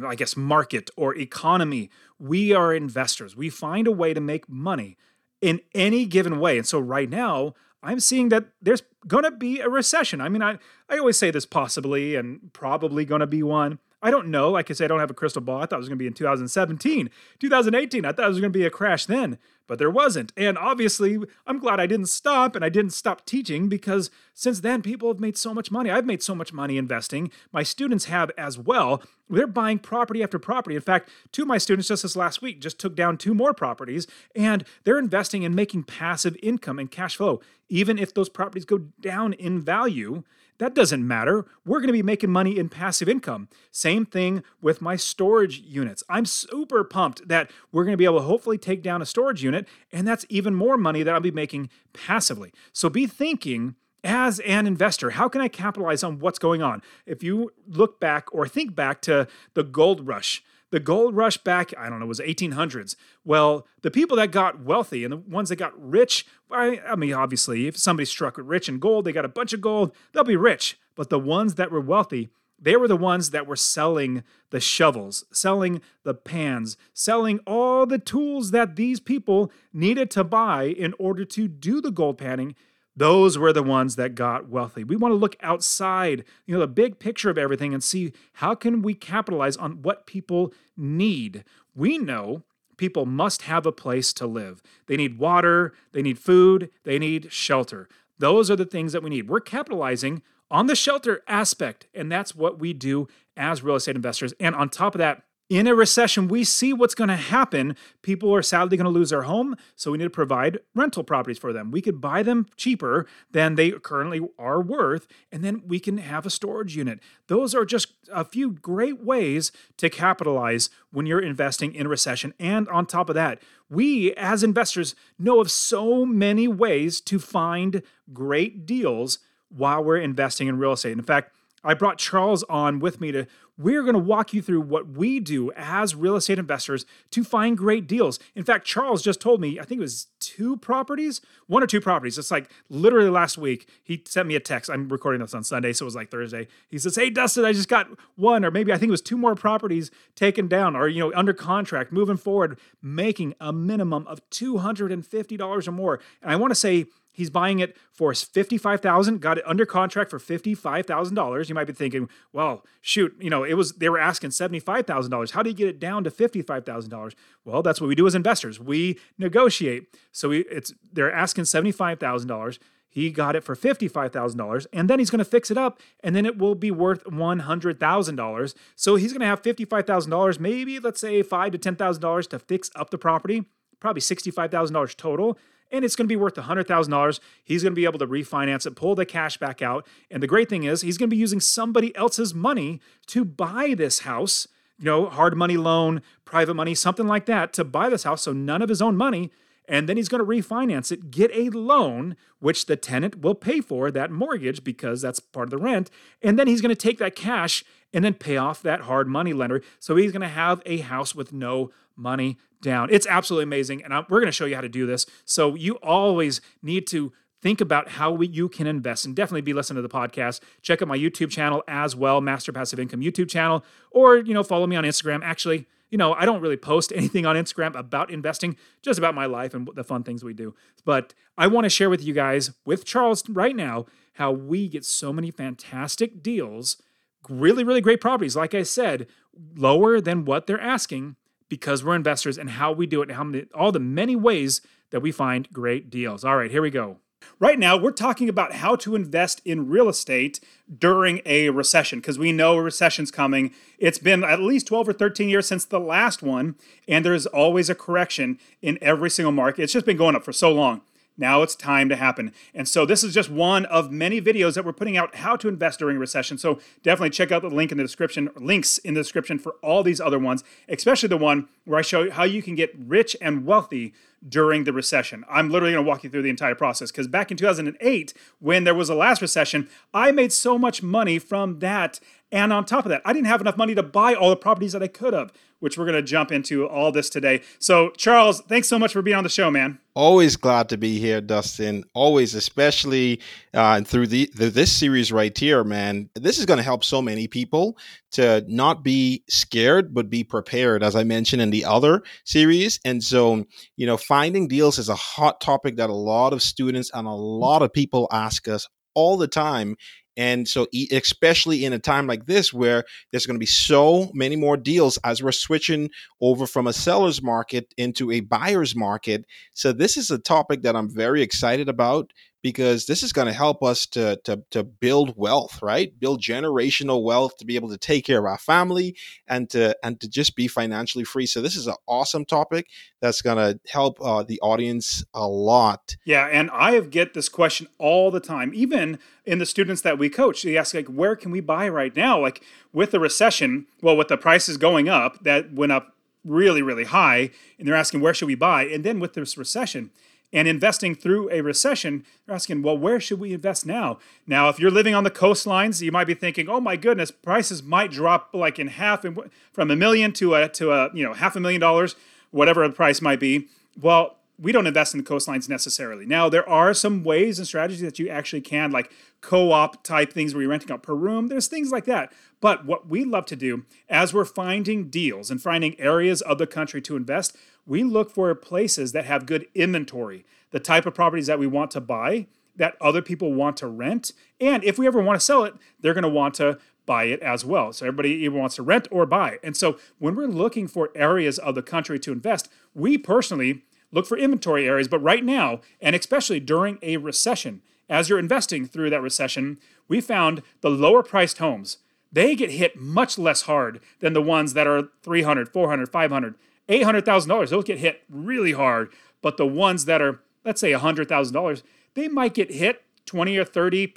I 0.03 0.15
guess, 0.15 0.35
market 0.35 0.89
or 0.95 1.15
economy, 1.15 1.91
we 2.17 2.53
are 2.53 2.73
investors. 2.73 3.35
We 3.35 3.49
find 3.49 3.87
a 3.87 3.91
way 3.91 4.13
to 4.15 4.21
make 4.21 4.49
money 4.49 4.97
in 5.41 5.61
any 5.75 6.05
given 6.05 6.39
way. 6.39 6.57
And 6.57 6.65
so 6.65 6.79
right 6.79 7.09
now, 7.09 7.53
I'm 7.83 7.99
seeing 7.99 8.29
that 8.29 8.45
there's 8.61 8.81
going 9.07 9.25
to 9.25 9.31
be 9.31 9.59
a 9.59 9.69
recession. 9.69 10.21
I 10.21 10.29
mean, 10.29 10.41
I, 10.41 10.57
I 10.89 10.97
always 10.97 11.19
say 11.19 11.29
this 11.29 11.45
possibly 11.45 12.15
and 12.15 12.51
probably 12.51 13.05
going 13.05 13.19
to 13.19 13.27
be 13.27 13.43
one. 13.43 13.77
I 14.01 14.11
don't 14.11 14.27
know. 14.27 14.51
Like 14.51 14.71
I 14.71 14.73
say, 14.73 14.85
I 14.85 14.87
don't 14.87 14.99
have 14.99 15.11
a 15.11 15.15
crystal 15.15 15.41
ball. 15.41 15.61
I 15.61 15.65
thought 15.65 15.77
it 15.77 15.79
was 15.79 15.87
going 15.89 15.97
to 15.97 16.03
be 16.03 16.07
in 16.07 16.13
2017, 16.13 17.09
2018. 17.39 18.05
I 18.05 18.11
thought 18.11 18.25
it 18.25 18.27
was 18.27 18.39
going 18.39 18.51
to 18.51 18.59
be 18.59 18.65
a 18.65 18.71
crash 18.71 19.05
then, 19.05 19.37
but 19.67 19.79
there 19.79 19.89
wasn't. 19.89 20.31
And 20.37 20.57
obviously, 20.57 21.17
I'm 21.47 21.59
glad 21.59 21.79
I 21.79 21.87
didn't 21.87 22.07
stop 22.07 22.55
and 22.55 22.63
I 22.63 22.69
didn't 22.69 22.93
stop 22.93 23.25
teaching 23.25 23.67
because 23.69 24.09
since 24.33 24.59
then, 24.59 24.81
people 24.81 25.09
have 25.09 25.19
made 25.19 25.37
so 25.37 25.53
much 25.53 25.71
money. 25.71 25.89
I've 25.89 26.05
made 26.05 26.21
so 26.21 26.35
much 26.35 26.53
money 26.53 26.77
investing. 26.77 27.31
My 27.51 27.63
students 27.63 28.05
have 28.05 28.31
as 28.37 28.57
well. 28.57 29.01
They're 29.29 29.47
buying 29.47 29.79
property 29.79 30.21
after 30.21 30.37
property. 30.37 30.75
In 30.75 30.81
fact, 30.81 31.09
two 31.31 31.43
of 31.43 31.47
my 31.47 31.57
students 31.57 31.87
just 31.87 32.03
this 32.03 32.15
last 32.15 32.41
week 32.41 32.61
just 32.61 32.79
took 32.79 32.95
down 32.95 33.17
two 33.17 33.33
more 33.33 33.53
properties 33.53 34.07
and 34.35 34.65
they're 34.83 34.99
investing 34.99 35.43
in 35.43 35.55
making 35.55 35.83
passive 35.83 36.37
income 36.43 36.77
and 36.77 36.91
cash 36.91 37.15
flow. 37.15 37.41
Even 37.69 37.97
if 37.97 38.13
those 38.13 38.29
properties 38.29 38.65
go 38.65 38.77
down 39.01 39.33
in 39.33 39.59
value, 39.61 40.23
That 40.57 40.73
doesn't 40.73 41.05
matter. 41.05 41.45
We're 41.65 41.79
going 41.79 41.87
to 41.87 41.93
be 41.93 42.03
making 42.03 42.31
money 42.31 42.57
in 42.57 42.69
passive 42.69 43.09
income. 43.09 43.49
Same 43.71 44.05
thing 44.05 44.41
with 44.61 44.81
my 44.81 44.95
storage 44.95 45.59
units. 45.59 46.01
I'm 46.07 46.25
super 46.25 46.83
pumped 46.85 47.27
that 47.27 47.51
we're 47.71 47.83
going 47.83 47.93
to 47.93 47.97
be 47.97 48.05
able 48.05 48.19
to 48.19 48.25
hopefully 48.25 48.57
take 48.57 48.81
down 48.81 49.01
a 49.01 49.05
storage 49.05 49.43
unit, 49.43 49.54
and 49.91 50.07
that's 50.07 50.25
even 50.29 50.55
more 50.55 50.77
money 50.77 51.03
that 51.03 51.13
I'll 51.13 51.21
be 51.21 51.31
making 51.31 51.69
passively. 51.93 52.51
So 52.73 52.89
be 52.89 53.07
thinking 53.07 53.75
as 54.03 54.39
an 54.41 54.67
investor, 54.67 55.11
how 55.11 55.27
can 55.27 55.41
I 55.41 55.47
capitalize 55.47 56.03
on 56.03 56.19
what's 56.19 56.39
going 56.39 56.61
on? 56.61 56.81
If 57.05 57.23
you 57.23 57.51
look 57.67 57.99
back 57.99 58.27
or 58.33 58.47
think 58.47 58.75
back 58.75 59.01
to 59.03 59.27
the 59.55 59.63
gold 59.63 60.07
rush, 60.07 60.43
the 60.71 60.79
gold 60.79 61.15
rush 61.15 61.37
back, 61.37 61.73
I 61.77 61.89
don't 61.89 61.99
know, 61.99 62.05
was 62.05 62.19
1800s. 62.19 62.95
Well, 63.23 63.65
the 63.81 63.91
people 63.91 64.17
that 64.17 64.31
got 64.31 64.61
wealthy 64.61 65.03
and 65.03 65.11
the 65.11 65.17
ones 65.17 65.49
that 65.49 65.55
got 65.55 65.73
rich, 65.77 66.25
I, 66.51 66.81
I 66.87 66.95
mean, 66.95 67.13
obviously, 67.13 67.67
if 67.67 67.77
somebody 67.77 68.05
struck 68.05 68.35
rich 68.37 68.67
in 68.67 68.79
gold, 68.79 69.05
they 69.05 69.11
got 69.11 69.25
a 69.25 69.29
bunch 69.29 69.53
of 69.53 69.61
gold, 69.61 69.95
they'll 70.11 70.23
be 70.23 70.35
rich. 70.35 70.77
But 70.95 71.09
the 71.09 71.19
ones 71.19 71.55
that 71.55 71.71
were 71.71 71.81
wealthy, 71.81 72.29
they 72.59 72.75
were 72.75 72.87
the 72.87 72.95
ones 72.97 73.31
that 73.31 73.47
were 73.47 73.55
selling 73.55 74.23
the 74.49 74.59
shovels, 74.59 75.25
selling 75.31 75.81
the 76.03 76.13
pans, 76.13 76.77
selling 76.93 77.39
all 77.45 77.85
the 77.85 77.99
tools 77.99 78.51
that 78.51 78.75
these 78.75 78.99
people 78.99 79.51
needed 79.73 80.09
to 80.11 80.23
buy 80.23 80.65
in 80.65 80.93
order 80.97 81.25
to 81.25 81.47
do 81.47 81.81
the 81.81 81.91
gold 81.91 82.17
panning 82.17 82.55
those 82.95 83.37
were 83.37 83.51
the 83.51 83.63
ones 83.63 83.97
that 83.97 84.15
got 84.15 84.47
wealthy. 84.47 84.83
We 84.83 84.95
want 84.95 85.11
to 85.11 85.17
look 85.17 85.35
outside, 85.41 86.23
you 86.45 86.53
know, 86.53 86.61
the 86.61 86.67
big 86.67 86.97
picture 86.97 87.29
of 87.29 87.37
everything 87.37 87.73
and 87.73 87.83
see 87.83 88.13
how 88.33 88.55
can 88.55 88.81
we 88.81 88.93
capitalize 88.93 89.57
on 89.57 89.81
what 89.81 90.07
people 90.07 90.53
need. 90.77 91.43
We 91.75 91.97
know 91.97 92.43
people 92.77 93.05
must 93.05 93.43
have 93.43 93.65
a 93.65 93.71
place 93.71 94.13
to 94.13 94.27
live. 94.27 94.61
They 94.87 94.95
need 94.95 95.19
water, 95.19 95.73
they 95.91 96.01
need 96.01 96.19
food, 96.19 96.69
they 96.83 96.97
need 96.97 97.31
shelter. 97.31 97.89
Those 98.17 98.49
are 98.49 98.55
the 98.55 98.65
things 98.65 98.93
that 98.93 99.03
we 99.03 99.09
need. 99.09 99.27
We're 99.27 99.41
capitalizing 99.41 100.21
on 100.51 100.67
the 100.67 100.75
shelter 100.75 101.23
aspect, 101.27 101.87
and 101.93 102.11
that's 102.11 102.35
what 102.35 102.59
we 102.59 102.73
do 102.73 103.07
as 103.35 103.63
real 103.63 103.75
estate 103.75 103.95
investors. 103.95 104.33
And 104.39 104.55
on 104.55 104.69
top 104.69 104.95
of 104.95 104.99
that, 104.99 105.23
in 105.47 105.67
a 105.67 105.75
recession, 105.75 106.27
we 106.27 106.43
see 106.43 106.73
what's 106.73 106.95
going 106.95 107.09
to 107.09 107.15
happen. 107.15 107.75
People 108.01 108.33
are 108.33 108.41
sadly 108.41 108.77
going 108.77 108.85
to 108.85 108.91
lose 108.91 109.11
their 109.11 109.23
home, 109.23 109.55
so 109.75 109.91
we 109.91 109.99
need 109.99 110.05
to 110.05 110.09
provide 110.09 110.57
rental 110.73 111.03
properties 111.03 111.37
for 111.37 111.53
them. 111.53 111.69
We 111.69 111.81
could 111.81 112.01
buy 112.01 112.23
them 112.23 112.47
cheaper 112.57 113.05
than 113.29 113.53
they 113.53 113.69
currently 113.71 114.21
are 114.39 114.59
worth, 114.59 115.07
and 115.31 115.43
then 115.43 115.61
we 115.67 115.79
can 115.79 115.99
have 115.99 116.25
a 116.25 116.31
storage 116.31 116.75
unit. 116.75 116.99
Those 117.27 117.53
are 117.53 117.63
just 117.63 117.93
a 118.11 118.25
few 118.25 118.53
great 118.53 119.03
ways 119.03 119.51
to 119.77 119.87
capitalize 119.87 120.71
when 120.91 121.05
you're 121.05 121.19
investing 121.19 121.75
in 121.75 121.85
a 121.85 121.89
recession. 121.89 122.33
And 122.39 122.67
on 122.69 122.87
top 122.87 123.09
of 123.09 123.15
that, 123.15 123.39
we 123.69 124.13
as 124.15 124.41
investors 124.41 124.95
know 125.19 125.39
of 125.39 125.51
so 125.51 126.07
many 126.07 126.47
ways 126.47 126.99
to 127.01 127.19
find 127.19 127.83
great 128.11 128.65
deals 128.65 129.19
while 129.55 129.83
we're 129.83 129.97
investing 129.97 130.47
in 130.47 130.57
real 130.57 130.73
estate. 130.73 130.93
In 130.93 131.03
fact, 131.03 131.31
I 131.63 131.73
brought 131.73 131.97
Charles 131.97 132.43
on 132.43 132.79
with 132.79 133.01
me 133.01 133.11
to 133.11 133.25
we're 133.57 133.83
going 133.83 133.93
to 133.93 133.99
walk 133.99 134.33
you 134.33 134.41
through 134.41 134.61
what 134.61 134.89
we 134.89 135.19
do 135.19 135.51
as 135.55 135.95
real 135.95 136.17
estate 136.17 136.37
investors 136.37 136.85
to 137.11 137.23
find 137.23 137.57
great 137.57 137.87
deals. 137.87 138.19
In 138.35 138.43
fact, 138.43 138.65
Charles 138.65 139.01
just 139.01 139.21
told 139.21 139.39
me, 139.39 139.59
I 139.59 139.63
think 139.63 139.79
it 139.79 139.81
was 139.81 140.07
two 140.19 140.57
properties, 140.57 141.21
one 141.47 141.63
or 141.63 141.67
two 141.67 141.79
properties. 141.79 142.17
It's 142.17 142.31
like 142.31 142.51
literally 142.69 143.09
last 143.09 143.37
week, 143.37 143.69
he 143.81 144.03
sent 144.05 144.27
me 144.27 144.35
a 144.35 144.41
text. 144.41 144.69
I'm 144.69 144.89
recording 144.89 145.21
this 145.21 145.33
on 145.33 145.43
Sunday, 145.43 145.71
so 145.71 145.83
it 145.83 145.87
was 145.87 145.95
like 145.95 146.11
Thursday. 146.11 146.47
He 146.67 146.77
says, 146.77 146.95
Hey, 146.95 147.09
Dustin, 147.09 147.45
I 147.45 147.53
just 147.53 147.69
got 147.69 147.87
one, 148.15 148.43
or 148.43 148.51
maybe 148.51 148.73
I 148.73 148.77
think 148.77 148.89
it 148.89 148.91
was 148.91 149.01
two 149.01 149.17
more 149.17 149.35
properties 149.35 149.89
taken 150.15 150.47
down 150.49 150.75
or, 150.75 150.89
you 150.89 150.99
know, 150.99 151.13
under 151.15 151.33
contract 151.33 151.93
moving 151.93 152.17
forward, 152.17 152.59
making 152.81 153.35
a 153.39 153.53
minimum 153.53 154.05
of 154.07 154.19
$250 154.31 155.67
or 155.67 155.71
more. 155.71 156.01
And 156.21 156.31
I 156.31 156.35
want 156.35 156.51
to 156.51 156.55
say, 156.55 156.87
He's 157.15 157.29
buying 157.29 157.59
it 157.59 157.75
for 157.91 158.13
fifty-five 158.13 158.81
thousand. 158.81 159.21
Got 159.21 159.37
it 159.37 159.47
under 159.47 159.65
contract 159.65 160.09
for 160.09 160.19
fifty-five 160.19 160.85
thousand 160.85 161.15
dollars. 161.15 161.49
You 161.49 161.55
might 161.55 161.67
be 161.67 161.73
thinking, 161.73 162.09
well, 162.33 162.65
shoot, 162.81 163.15
you 163.19 163.29
know, 163.29 163.43
it 163.43 163.53
was 163.53 163.73
they 163.73 163.89
were 163.89 163.99
asking 163.99 164.31
seventy-five 164.31 164.85
thousand 164.85 165.11
dollars. 165.11 165.31
How 165.31 165.41
do 165.41 165.49
you 165.49 165.55
get 165.55 165.67
it 165.67 165.79
down 165.79 166.03
to 166.03 166.11
fifty-five 166.11 166.65
thousand 166.65 166.91
dollars? 166.91 167.15
Well, 167.45 167.63
that's 167.63 167.79
what 167.79 167.87
we 167.87 167.95
do 167.95 168.05
as 168.05 168.15
investors. 168.15 168.59
We 168.59 168.99
negotiate. 169.17 169.95
So 170.11 170.29
we, 170.29 170.39
it's 170.41 170.73
they're 170.91 171.11
asking 171.11 171.45
seventy-five 171.45 171.99
thousand 171.99 172.27
dollars. 172.27 172.59
He 172.95 173.11
got 173.11 173.35
it 173.35 173.43
for 173.43 173.57
$55,000 173.57 174.67
and 174.71 174.89
then 174.89 174.99
he's 174.99 175.09
going 175.09 175.19
to 175.19 175.25
fix 175.25 175.51
it 175.51 175.57
up 175.57 175.81
and 176.01 176.15
then 176.15 176.25
it 176.25 176.37
will 176.37 176.55
be 176.55 176.71
worth 176.71 177.03
$100,000. 177.03 178.55
So 178.77 178.95
he's 178.95 179.11
going 179.11 179.19
to 179.19 179.25
have 179.25 179.41
$55,000, 179.41 180.39
maybe 180.39 180.79
let's 180.79 181.01
say 181.01 181.21
5 181.21 181.51
to 181.51 181.57
$10,000 181.57 182.29
to 182.29 182.39
fix 182.39 182.71
up 182.73 182.91
the 182.91 182.97
property, 182.97 183.43
probably 183.85 184.01
$65,000 184.01 184.97
total 184.97 185.37
and 185.71 185.85
it's 185.85 185.95
going 185.95 186.05
to 186.05 186.09
be 186.09 186.15
worth 186.15 186.33
$100,000. 186.35 187.19
He's 187.43 187.61
going 187.61 187.71
to 187.71 187.75
be 187.75 187.85
able 187.85 187.99
to 187.99 188.07
refinance 188.07 188.65
it, 188.65 188.75
pull 188.75 188.95
the 188.95 189.05
cash 189.05 189.37
back 189.37 189.61
out. 189.61 189.85
And 190.09 190.23
the 190.23 190.27
great 190.27 190.49
thing 190.49 190.63
is, 190.63 190.81
he's 190.81 190.97
going 190.97 191.09
to 191.09 191.15
be 191.15 191.19
using 191.19 191.39
somebody 191.39 191.95
else's 191.95 192.33
money 192.33 192.81
to 193.07 193.23
buy 193.23 193.75
this 193.77 193.99
house, 193.99 194.47
you 194.79 194.85
know, 194.85 195.07
hard 195.07 195.37
money 195.37 195.57
loan, 195.57 196.01
private 196.23 196.55
money, 196.55 196.73
something 196.73 197.05
like 197.05 197.27
that, 197.27 197.53
to 197.53 197.63
buy 197.63 197.89
this 197.89 198.03
house. 198.03 198.23
So 198.23 198.33
none 198.33 198.63
of 198.63 198.69
his 198.69 198.81
own 198.81 198.97
money. 198.97 199.31
And 199.67 199.89
then 199.89 199.97
he's 199.97 200.09
going 200.09 200.19
to 200.19 200.25
refinance 200.25 200.91
it, 200.91 201.11
get 201.11 201.31
a 201.33 201.49
loan, 201.49 202.15
which 202.39 202.65
the 202.65 202.75
tenant 202.75 203.21
will 203.21 203.35
pay 203.35 203.61
for 203.61 203.91
that 203.91 204.11
mortgage 204.11 204.63
because 204.63 205.01
that's 205.01 205.19
part 205.19 205.47
of 205.47 205.51
the 205.51 205.57
rent. 205.57 205.91
And 206.23 206.39
then 206.39 206.47
he's 206.47 206.61
going 206.61 206.75
to 206.75 206.75
take 206.75 206.99
that 206.99 207.15
cash 207.15 207.63
and 207.91 208.03
then 208.03 208.13
pay 208.13 208.37
off 208.37 208.61
that 208.61 208.81
hard 208.81 209.07
money 209.07 209.33
lender. 209.33 209.63
So 209.79 209.95
he's 209.95 210.11
going 210.11 210.21
to 210.21 210.27
have 210.27 210.61
a 210.65 210.77
house 210.79 211.15
with 211.15 211.33
no 211.33 211.71
money 211.95 212.37
down. 212.65 212.89
It's 212.91 213.07
absolutely 213.07 213.43
amazing. 213.43 213.83
And 213.83 213.93
I'm, 213.93 214.05
we're 214.09 214.19
going 214.19 214.27
to 214.27 214.33
show 214.33 214.45
you 214.45 214.55
how 214.55 214.61
to 214.61 214.67
do 214.67 214.85
this. 214.85 215.05
So 215.23 215.55
you 215.55 215.75
always 215.75 216.41
need 216.61 216.87
to 216.87 217.13
think 217.41 217.61
about 217.61 217.89
how 217.89 218.11
we, 218.11 218.27
you 218.27 218.49
can 218.49 218.65
invest 218.65 219.05
and 219.05 219.15
definitely 219.15 219.41
be 219.41 219.53
listening 219.53 219.75
to 219.75 219.87
the 219.87 219.93
podcast. 219.93 220.41
Check 220.63 220.81
out 220.81 220.87
my 220.87 220.97
YouTube 220.97 221.29
channel 221.29 221.63
as 221.67 221.95
well, 221.95 222.19
Master 222.19 222.51
Passive 222.51 222.79
Income 222.79 223.01
YouTube 223.01 223.29
channel, 223.29 223.63
or, 223.91 224.17
you 224.17 224.33
know, 224.33 224.43
follow 224.43 224.65
me 224.65 224.75
on 224.75 224.83
Instagram. 224.83 225.21
Actually, 225.23 225.67
you 225.91 225.97
know, 225.97 226.13
I 226.13 226.25
don't 226.25 226.41
really 226.41 226.57
post 226.57 226.91
anything 226.95 227.25
on 227.25 227.35
Instagram 227.35 227.75
about 227.75 228.09
investing, 228.09 228.57
just 228.81 228.97
about 228.97 229.13
my 229.13 229.27
life 229.27 229.53
and 229.53 229.69
the 229.75 229.83
fun 229.83 230.03
things 230.03 230.23
we 230.23 230.33
do. 230.33 230.55
But 230.83 231.13
I 231.37 231.47
want 231.47 231.65
to 231.65 231.69
share 231.69 231.89
with 231.89 232.03
you 232.03 232.13
guys, 232.13 232.51
with 232.65 232.83
Charles 232.83 233.29
right 233.29 233.55
now, 233.55 233.85
how 234.13 234.31
we 234.31 234.67
get 234.67 234.83
so 234.83 235.13
many 235.13 235.29
fantastic 235.29 236.23
deals, 236.23 236.81
really, 237.29 237.63
really 237.63 237.81
great 237.81 238.01
properties. 238.01 238.35
Like 238.35 238.55
I 238.55 238.63
said, 238.63 239.07
lower 239.55 240.01
than 240.01 240.25
what 240.25 240.47
they're 240.47 240.59
asking 240.59 241.15
because 241.49 241.83
we're 241.83 241.95
investors 241.95 242.37
and 242.37 242.51
how 242.51 242.71
we 242.71 242.85
do 242.85 243.01
it 243.01 243.09
and 243.09 243.17
how 243.17 243.23
many, 243.23 243.45
all 243.53 243.71
the 243.71 243.79
many 243.79 244.15
ways 244.15 244.61
that 244.91 245.01
we 245.01 245.11
find 245.11 245.49
great 245.51 245.89
deals. 245.89 246.23
All 246.23 246.37
right, 246.37 246.51
here 246.51 246.61
we 246.61 246.69
go. 246.69 246.97
Right 247.39 247.59
now, 247.59 247.75
we're 247.75 247.91
talking 247.91 248.29
about 248.29 248.53
how 248.53 248.75
to 248.77 248.95
invest 248.95 249.41
in 249.43 249.67
real 249.67 249.89
estate 249.89 250.39
during 250.77 251.21
a 251.25 251.49
recession 251.49 251.99
because 251.99 252.19
we 252.19 252.31
know 252.31 252.55
a 252.55 252.61
recession's 252.61 253.11
coming. 253.11 253.51
It's 253.77 253.97
been 253.97 254.23
at 254.23 254.39
least 254.39 254.67
12 254.67 254.89
or 254.89 254.93
13 254.93 255.27
years 255.27 255.47
since 255.47 255.65
the 255.65 255.79
last 255.79 256.21
one, 256.21 256.55
and 256.87 257.03
there's 257.03 257.25
always 257.25 257.69
a 257.69 257.75
correction 257.75 258.39
in 258.61 258.77
every 258.81 259.09
single 259.09 259.31
market. 259.31 259.63
It's 259.63 259.73
just 259.73 259.85
been 259.85 259.97
going 259.97 260.15
up 260.15 260.23
for 260.23 260.33
so 260.33 260.51
long. 260.51 260.81
Now 261.17 261.41
it's 261.41 261.55
time 261.55 261.89
to 261.89 261.95
happen. 261.95 262.33
And 262.53 262.67
so 262.67 262.85
this 262.85 263.03
is 263.03 263.13
just 263.13 263.29
one 263.29 263.65
of 263.65 263.91
many 263.91 264.21
videos 264.21 264.55
that 264.55 264.65
we're 264.65 264.73
putting 264.73 264.97
out 264.97 265.15
how 265.15 265.35
to 265.37 265.47
invest 265.47 265.79
during 265.79 265.97
recession. 265.97 266.37
So 266.37 266.59
definitely 266.83 267.11
check 267.11 267.31
out 267.31 267.41
the 267.41 267.49
link 267.49 267.71
in 267.71 267.77
the 267.77 267.83
description, 267.83 268.29
links 268.35 268.77
in 268.79 268.93
the 268.93 268.99
description 268.99 269.39
for 269.39 269.53
all 269.61 269.83
these 269.83 270.01
other 270.01 270.19
ones, 270.19 270.43
especially 270.67 271.09
the 271.09 271.17
one 271.17 271.47
where 271.63 271.79
I 271.79 271.83
show 271.83 272.03
you 272.03 272.11
how 272.11 272.23
you 272.23 272.41
can 272.41 272.55
get 272.55 272.73
rich 272.77 273.15
and 273.21 273.45
wealthy 273.45 273.93
during 274.27 274.63
the 274.63 274.73
recession. 274.73 275.23
I'm 275.29 275.49
literally 275.49 275.73
going 275.73 275.85
to 275.85 275.87
walk 275.87 276.03
you 276.03 276.09
through 276.09 276.23
the 276.23 276.29
entire 276.29 276.55
process 276.55 276.91
because 276.91 277.07
back 277.07 277.31
in 277.31 277.37
2008, 277.37 278.13
when 278.39 278.63
there 278.63 278.75
was 278.75 278.89
a 278.89 278.95
last 278.95 279.21
recession, 279.21 279.69
I 279.93 280.11
made 280.11 280.33
so 280.33 280.57
much 280.57 280.81
money 280.81 281.19
from 281.19 281.59
that. 281.59 281.99
And 282.35 282.51
on 282.51 282.65
top 282.65 282.83
of 282.83 282.89
that, 282.89 283.01
I 283.05 283.13
didn't 283.13 283.27
have 283.27 283.39
enough 283.39 283.55
money 283.55 283.73
to 283.75 283.81
buy 283.81 284.13
all 284.13 284.29
the 284.29 284.35
properties 284.35 284.73
that 284.73 284.83
I 284.83 284.89
could 284.89 285.13
have, 285.13 285.31
which 285.61 285.77
we're 285.77 285.85
going 285.85 285.95
to 285.95 286.01
jump 286.01 286.33
into 286.33 286.67
all 286.67 286.91
this 286.91 287.09
today. 287.09 287.41
So, 287.59 287.91
Charles, 287.91 288.41
thanks 288.41 288.67
so 288.67 288.77
much 288.77 288.91
for 288.91 289.01
being 289.01 289.15
on 289.15 289.23
the 289.23 289.29
show, 289.29 289.49
man. 289.49 289.79
Always 289.93 290.35
glad 290.35 290.67
to 290.67 290.77
be 290.77 290.99
here, 290.99 291.21
Dustin. 291.21 291.85
Always, 291.93 292.35
especially 292.35 293.21
uh, 293.53 293.81
through 293.83 294.07
the, 294.07 294.29
the, 294.35 294.49
this 294.49 294.69
series 294.69 295.13
right 295.13 295.35
here, 295.35 295.63
man. 295.63 296.09
This 296.13 296.37
is 296.37 296.45
going 296.45 296.57
to 296.57 296.63
help 296.63 296.83
so 296.83 297.01
many 297.01 297.29
people 297.29 297.77
to 298.11 298.43
not 298.49 298.83
be 298.83 299.23
scared, 299.29 299.93
but 299.93 300.09
be 300.09 300.25
prepared, 300.25 300.83
as 300.83 300.93
I 300.93 301.05
mentioned 301.05 301.41
in 301.41 301.51
the 301.51 301.63
other 301.63 302.03
series. 302.25 302.81
And 302.83 303.01
so, 303.01 303.45
you 303.77 303.85
know, 303.85 303.95
finding 303.95 304.49
deals 304.49 304.77
is 304.77 304.89
a 304.89 304.95
hot 304.95 305.39
topic 305.39 305.77
that 305.77 305.89
a 305.89 305.93
lot 305.93 306.33
of 306.33 306.41
students 306.41 306.91
and 306.93 307.07
a 307.07 307.11
lot 307.11 307.61
of 307.61 307.71
people 307.71 308.09
ask 308.11 308.49
us 308.49 308.67
all 308.93 309.15
the 309.15 309.27
time. 309.27 309.77
And 310.17 310.47
so, 310.47 310.67
especially 310.91 311.65
in 311.65 311.73
a 311.73 311.79
time 311.79 312.07
like 312.07 312.25
this 312.25 312.53
where 312.53 312.83
there's 313.11 313.25
going 313.25 313.35
to 313.35 313.39
be 313.39 313.45
so 313.45 314.11
many 314.13 314.35
more 314.35 314.57
deals 314.57 314.97
as 315.03 315.21
we're 315.21 315.31
switching 315.31 315.89
over 316.21 316.47
from 316.47 316.67
a 316.67 316.73
seller's 316.73 317.21
market 317.21 317.73
into 317.77 318.11
a 318.11 318.21
buyer's 318.21 318.75
market. 318.75 319.25
So, 319.53 319.71
this 319.71 319.97
is 319.97 320.11
a 320.11 320.17
topic 320.17 320.61
that 320.63 320.75
I'm 320.75 320.93
very 320.93 321.21
excited 321.21 321.69
about 321.69 322.11
because 322.45 322.85
this 322.85 323.01
is 323.01 323.11
going 323.11 323.25
to 323.25 323.33
help 323.33 323.63
us 323.63 323.87
to, 323.87 324.19
to 324.23 324.39
to 324.51 324.63
build 324.63 325.15
wealth, 325.17 325.63
right? 325.63 325.99
Build 325.99 326.21
generational 326.21 327.01
wealth 327.01 327.35
to 327.37 327.45
be 327.45 327.55
able 327.55 327.69
to 327.69 327.77
take 327.77 328.05
care 328.05 328.19
of 328.19 328.25
our 328.25 328.37
family 328.37 328.95
and 329.27 329.49
to 329.49 329.75
and 329.81 329.99
to 329.99 330.07
just 330.07 330.35
be 330.35 330.47
financially 330.47 331.03
free. 331.03 331.25
So 331.25 331.41
this 331.41 331.55
is 331.55 331.65
an 331.65 331.73
awesome 331.87 332.23
topic 332.23 332.67
that's 333.01 333.23
going 333.23 333.37
to 333.37 333.59
help 333.67 333.97
uh, 333.99 334.21
the 334.21 334.39
audience 334.41 335.03
a 335.15 335.27
lot. 335.27 335.97
Yeah, 336.05 336.27
and 336.27 336.51
I 336.51 336.73
have 336.73 336.91
get 336.91 337.15
this 337.15 337.29
question 337.29 337.65
all 337.79 338.11
the 338.11 338.19
time, 338.19 338.51
even 338.53 338.99
in 339.25 339.39
the 339.39 339.47
students 339.47 339.81
that 339.81 339.97
we 339.97 340.07
coach. 340.07 340.43
They 340.43 340.55
ask 340.55 340.75
like, 340.75 340.85
where 340.85 341.15
can 341.15 341.31
we 341.31 341.39
buy 341.39 341.67
right 341.67 341.95
now? 341.95 342.21
Like 342.21 342.43
with 342.71 342.91
the 342.91 342.99
recession, 342.99 343.65
well, 343.81 343.97
with 343.97 344.09
the 344.09 344.17
prices 344.17 344.57
going 344.57 344.87
up, 344.87 345.23
that 345.23 345.51
went 345.51 345.71
up 345.71 345.95
really, 346.23 346.61
really 346.61 346.83
high, 346.83 347.31
and 347.57 347.67
they're 347.67 347.73
asking 347.73 348.01
where 348.01 348.13
should 348.13 348.27
we 348.27 348.35
buy? 348.35 348.65
And 348.65 348.83
then 348.83 348.99
with 348.99 349.15
this 349.15 349.35
recession 349.35 349.89
and 350.35 350.49
investing 350.49 350.93
through 350.93 351.31
a 351.31 351.39
recession, 351.39 352.05
they're 352.25 352.35
asking, 352.35 352.61
well, 352.61 352.77
where 352.77 352.99
should 352.99 353.21
we 353.21 353.33
invest 353.33 353.65
now? 353.65 353.97
Now, 354.27 354.49
if 354.49 354.59
you're 354.59 354.69
living 354.69 354.93
on 354.93 355.05
the 355.05 355.09
coastlines, 355.09 355.81
you 355.81 355.93
might 355.93 356.07
be 356.07 356.13
thinking, 356.13 356.49
oh 356.49 356.59
my 356.59 356.75
goodness, 356.75 357.09
prices 357.09 357.63
might 357.63 357.89
drop 357.89 358.29
like 358.33 358.59
in 358.59 358.67
half, 358.67 359.05
from 359.53 359.71
a 359.71 359.75
million 359.77 360.11
to 360.13 360.35
a 360.35 360.49
to 360.49 360.73
a 360.73 360.89
you 360.93 361.05
know 361.05 361.13
half 361.13 361.37
a 361.37 361.39
million 361.39 361.61
dollars, 361.61 361.95
whatever 362.31 362.67
the 362.67 362.73
price 362.73 363.01
might 363.01 363.19
be. 363.19 363.47
Well, 363.81 364.17
we 364.37 364.51
don't 364.51 364.67
invest 364.67 364.93
in 364.93 365.01
the 365.01 365.09
coastlines 365.09 365.47
necessarily. 365.47 366.05
Now, 366.05 366.27
there 366.29 366.47
are 366.47 366.73
some 366.73 367.03
ways 367.03 367.39
and 367.39 367.47
strategies 367.47 367.81
that 367.81 367.99
you 367.99 368.09
actually 368.09 368.41
can, 368.41 368.71
like 368.71 368.91
co 369.21 369.51
op 369.51 369.83
type 369.83 370.11
things 370.11 370.33
where 370.33 370.41
you're 370.41 370.51
renting 370.51 370.71
out 370.71 370.83
per 370.83 370.93
room. 370.93 371.27
There's 371.27 371.47
things 371.47 371.71
like 371.71 371.85
that. 371.85 372.11
But 372.41 372.65
what 372.65 372.89
we 372.89 373.05
love 373.05 373.25
to 373.27 373.35
do 373.35 373.65
as 373.89 374.13
we're 374.13 374.25
finding 374.25 374.89
deals 374.89 375.31
and 375.31 375.41
finding 375.41 375.79
areas 375.79 376.21
of 376.21 376.37
the 376.37 376.47
country 376.47 376.81
to 376.83 376.95
invest, 376.95 377.35
we 377.65 377.83
look 377.83 378.11
for 378.11 378.33
places 378.35 378.91
that 378.91 379.05
have 379.05 379.25
good 379.25 379.47
inventory, 379.55 380.25
the 380.51 380.59
type 380.59 380.85
of 380.85 380.93
properties 380.93 381.27
that 381.27 381.39
we 381.39 381.47
want 381.47 381.71
to 381.71 381.81
buy, 381.81 382.27
that 382.55 382.75
other 382.81 383.01
people 383.01 383.33
want 383.33 383.57
to 383.57 383.67
rent. 383.67 384.11
And 384.39 384.63
if 384.63 384.77
we 384.77 384.87
ever 384.87 385.01
want 385.01 385.19
to 385.19 385.25
sell 385.25 385.43
it, 385.43 385.55
they're 385.79 385.93
going 385.93 386.03
to 386.03 386.09
want 386.09 386.35
to 386.35 386.57
buy 386.85 387.05
it 387.05 387.19
as 387.21 387.43
well. 387.43 387.73
So 387.73 387.85
everybody 387.85 388.09
either 388.11 388.35
wants 388.35 388.55
to 388.55 388.63
rent 388.63 388.87
or 388.91 389.05
buy. 389.05 389.39
And 389.43 389.57
so 389.57 389.77
when 389.97 390.15
we're 390.15 390.27
looking 390.27 390.67
for 390.67 390.91
areas 390.93 391.39
of 391.39 391.55
the 391.55 391.63
country 391.63 391.99
to 391.99 392.11
invest, 392.11 392.49
we 392.73 392.97
personally 392.97 393.63
look 393.95 394.05
for 394.05 394.17
inventory 394.17 394.67
areas. 394.67 394.87
But 394.87 394.99
right 394.99 395.23
now, 395.23 395.61
and 395.81 395.95
especially 395.95 396.39
during 396.39 396.77
a 396.83 396.97
recession, 396.97 397.61
as 397.89 398.09
you're 398.09 398.19
investing 398.19 398.65
through 398.67 398.89
that 398.91 399.01
recession, 399.01 399.57
we 399.87 400.01
found 400.01 400.43
the 400.61 400.69
lower 400.69 401.01
priced 401.01 401.37
homes, 401.37 401.77
they 402.11 402.35
get 402.35 402.51
hit 402.51 402.79
much 402.79 403.17
less 403.17 403.43
hard 403.43 403.79
than 403.99 404.13
the 404.13 404.21
ones 404.21 404.53
that 404.53 404.67
are 404.67 404.89
300, 405.01 405.49
400, 405.49 405.89
500, 405.89 406.35
$800,000. 406.69 407.49
Those 407.49 407.63
get 407.63 407.79
hit 407.79 408.03
really 408.09 408.51
hard. 408.51 408.91
But 409.21 409.37
the 409.37 409.47
ones 409.47 409.85
that 409.85 410.01
are, 410.01 410.19
let's 410.43 410.61
say 410.61 410.71
$100,000, 410.71 411.63
they 411.93 412.07
might 412.07 412.33
get 412.33 412.51
hit 412.51 412.83
20 413.05 413.37
or 413.37 413.45
30%, 413.45 413.93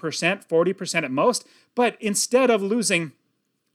40% 0.49 1.03
at 1.03 1.11
most. 1.11 1.47
But 1.75 1.97
instead 2.01 2.51
of 2.51 2.63
losing 2.63 3.13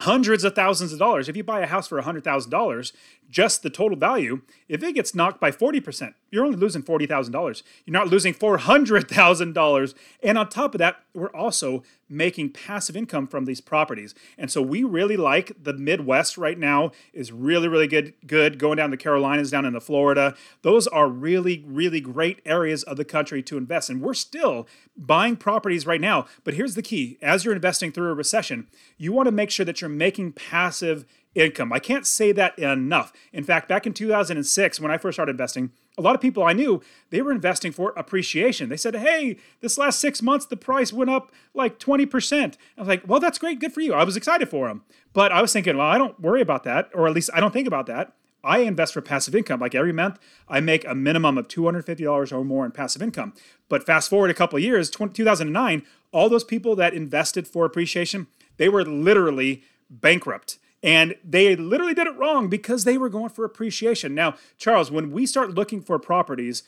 hundreds 0.00 0.44
of 0.44 0.54
thousands 0.54 0.92
of 0.92 0.98
dollars. 0.98 1.28
If 1.28 1.36
you 1.36 1.44
buy 1.44 1.60
a 1.60 1.66
house 1.66 1.88
for 1.88 2.00
$100,000, 2.00 2.92
just 3.30 3.62
the 3.62 3.70
total 3.70 3.98
value, 3.98 4.42
if 4.68 4.82
it 4.82 4.94
gets 4.94 5.14
knocked 5.14 5.40
by 5.40 5.50
40%, 5.50 6.14
you're 6.30 6.44
only 6.44 6.56
losing 6.56 6.82
$40,000. 6.82 7.62
You're 7.84 7.92
not 7.92 8.08
losing 8.08 8.34
$400,000. 8.34 9.94
And 10.22 10.38
on 10.38 10.48
top 10.48 10.74
of 10.74 10.78
that, 10.78 10.96
we're 11.14 11.28
also 11.28 11.82
making 12.08 12.50
passive 12.50 12.96
income 12.96 13.26
from 13.26 13.44
these 13.44 13.60
properties. 13.60 14.14
And 14.36 14.50
so 14.50 14.60
we 14.62 14.84
really 14.84 15.16
like 15.16 15.52
the 15.62 15.72
Midwest 15.72 16.36
right 16.36 16.58
now 16.58 16.92
is 17.12 17.32
really, 17.32 17.68
really 17.68 17.86
good, 17.86 18.14
good 18.26 18.58
going 18.58 18.76
down 18.76 18.90
the 18.90 18.96
Carolinas, 18.96 19.50
down 19.50 19.64
into 19.64 19.80
Florida. 19.80 20.34
Those 20.62 20.86
are 20.86 21.08
really, 21.08 21.64
really 21.66 22.00
great 22.00 22.40
areas 22.44 22.82
of 22.82 22.96
the 22.96 23.04
country 23.04 23.42
to 23.44 23.56
invest. 23.56 23.90
And 23.90 24.00
we're 24.00 24.14
still 24.14 24.66
buying 24.96 25.36
properties 25.36 25.86
right 25.86 26.00
now. 26.00 26.26
But 26.44 26.54
here's 26.54 26.74
the 26.74 26.82
key 26.82 27.18
as 27.22 27.44
you're 27.44 27.54
investing 27.54 27.92
through 27.92 28.10
a 28.10 28.14
recession, 28.14 28.68
you 28.96 29.12
want 29.12 29.26
to 29.26 29.32
make 29.32 29.50
sure 29.50 29.66
that 29.66 29.80
you're 29.80 29.90
making 29.90 30.32
passive 30.32 31.04
income. 31.34 31.72
I 31.72 31.78
can't 31.78 32.06
say 32.06 32.32
that 32.32 32.58
enough. 32.58 33.12
In 33.32 33.44
fact, 33.44 33.68
back 33.68 33.86
in 33.86 33.92
2006, 33.92 34.80
when 34.80 34.90
I 34.90 34.98
first 34.98 35.16
started 35.16 35.32
investing, 35.32 35.70
a 35.96 36.02
lot 36.02 36.14
of 36.14 36.20
people 36.20 36.42
I 36.42 36.52
knew, 36.52 36.82
they 37.10 37.22
were 37.22 37.32
investing 37.32 37.72
for 37.72 37.92
appreciation. 37.96 38.68
They 38.68 38.76
said, 38.76 38.96
hey, 38.96 39.36
this 39.60 39.78
last 39.78 40.00
six 40.00 40.22
months, 40.22 40.46
the 40.46 40.56
price 40.56 40.92
went 40.92 41.10
up 41.10 41.30
like 41.54 41.78
20%. 41.78 42.56
I 42.76 42.80
was 42.80 42.88
like, 42.88 43.02
well, 43.06 43.20
that's 43.20 43.38
great. 43.38 43.60
Good 43.60 43.72
for 43.72 43.80
you. 43.80 43.94
I 43.94 44.04
was 44.04 44.16
excited 44.16 44.48
for 44.48 44.68
them. 44.68 44.82
But 45.12 45.32
I 45.32 45.40
was 45.40 45.52
thinking, 45.52 45.76
well, 45.76 45.86
I 45.86 45.98
don't 45.98 46.18
worry 46.20 46.40
about 46.40 46.64
that, 46.64 46.90
or 46.94 47.06
at 47.06 47.14
least 47.14 47.30
I 47.32 47.40
don't 47.40 47.52
think 47.52 47.68
about 47.68 47.86
that. 47.86 48.12
I 48.42 48.58
invest 48.58 48.92
for 48.92 49.00
passive 49.00 49.34
income. 49.34 49.60
Like 49.60 49.74
every 49.74 49.92
month, 49.92 50.18
I 50.48 50.60
make 50.60 50.84
a 50.84 50.94
minimum 50.94 51.38
of 51.38 51.48
$250 51.48 52.32
or 52.32 52.44
more 52.44 52.66
in 52.66 52.72
passive 52.72 53.00
income. 53.00 53.32
But 53.68 53.86
fast 53.86 54.10
forward 54.10 54.30
a 54.30 54.34
couple 54.34 54.58
of 54.58 54.62
years, 54.62 54.90
2009, 54.90 55.82
all 56.12 56.28
those 56.28 56.44
people 56.44 56.76
that 56.76 56.92
invested 56.92 57.48
for 57.48 57.64
appreciation, 57.64 58.26
they 58.58 58.68
were 58.68 58.84
literally 58.84 59.62
bankrupt 59.88 60.58
and 60.84 61.16
they 61.24 61.56
literally 61.56 61.94
did 61.94 62.06
it 62.06 62.16
wrong 62.16 62.48
because 62.48 62.84
they 62.84 62.98
were 62.98 63.08
going 63.08 63.30
for 63.30 63.46
appreciation. 63.46 64.14
Now, 64.14 64.34
Charles, 64.58 64.90
when 64.90 65.10
we 65.10 65.24
start 65.24 65.54
looking 65.54 65.80
for 65.80 65.98
properties 65.98 66.62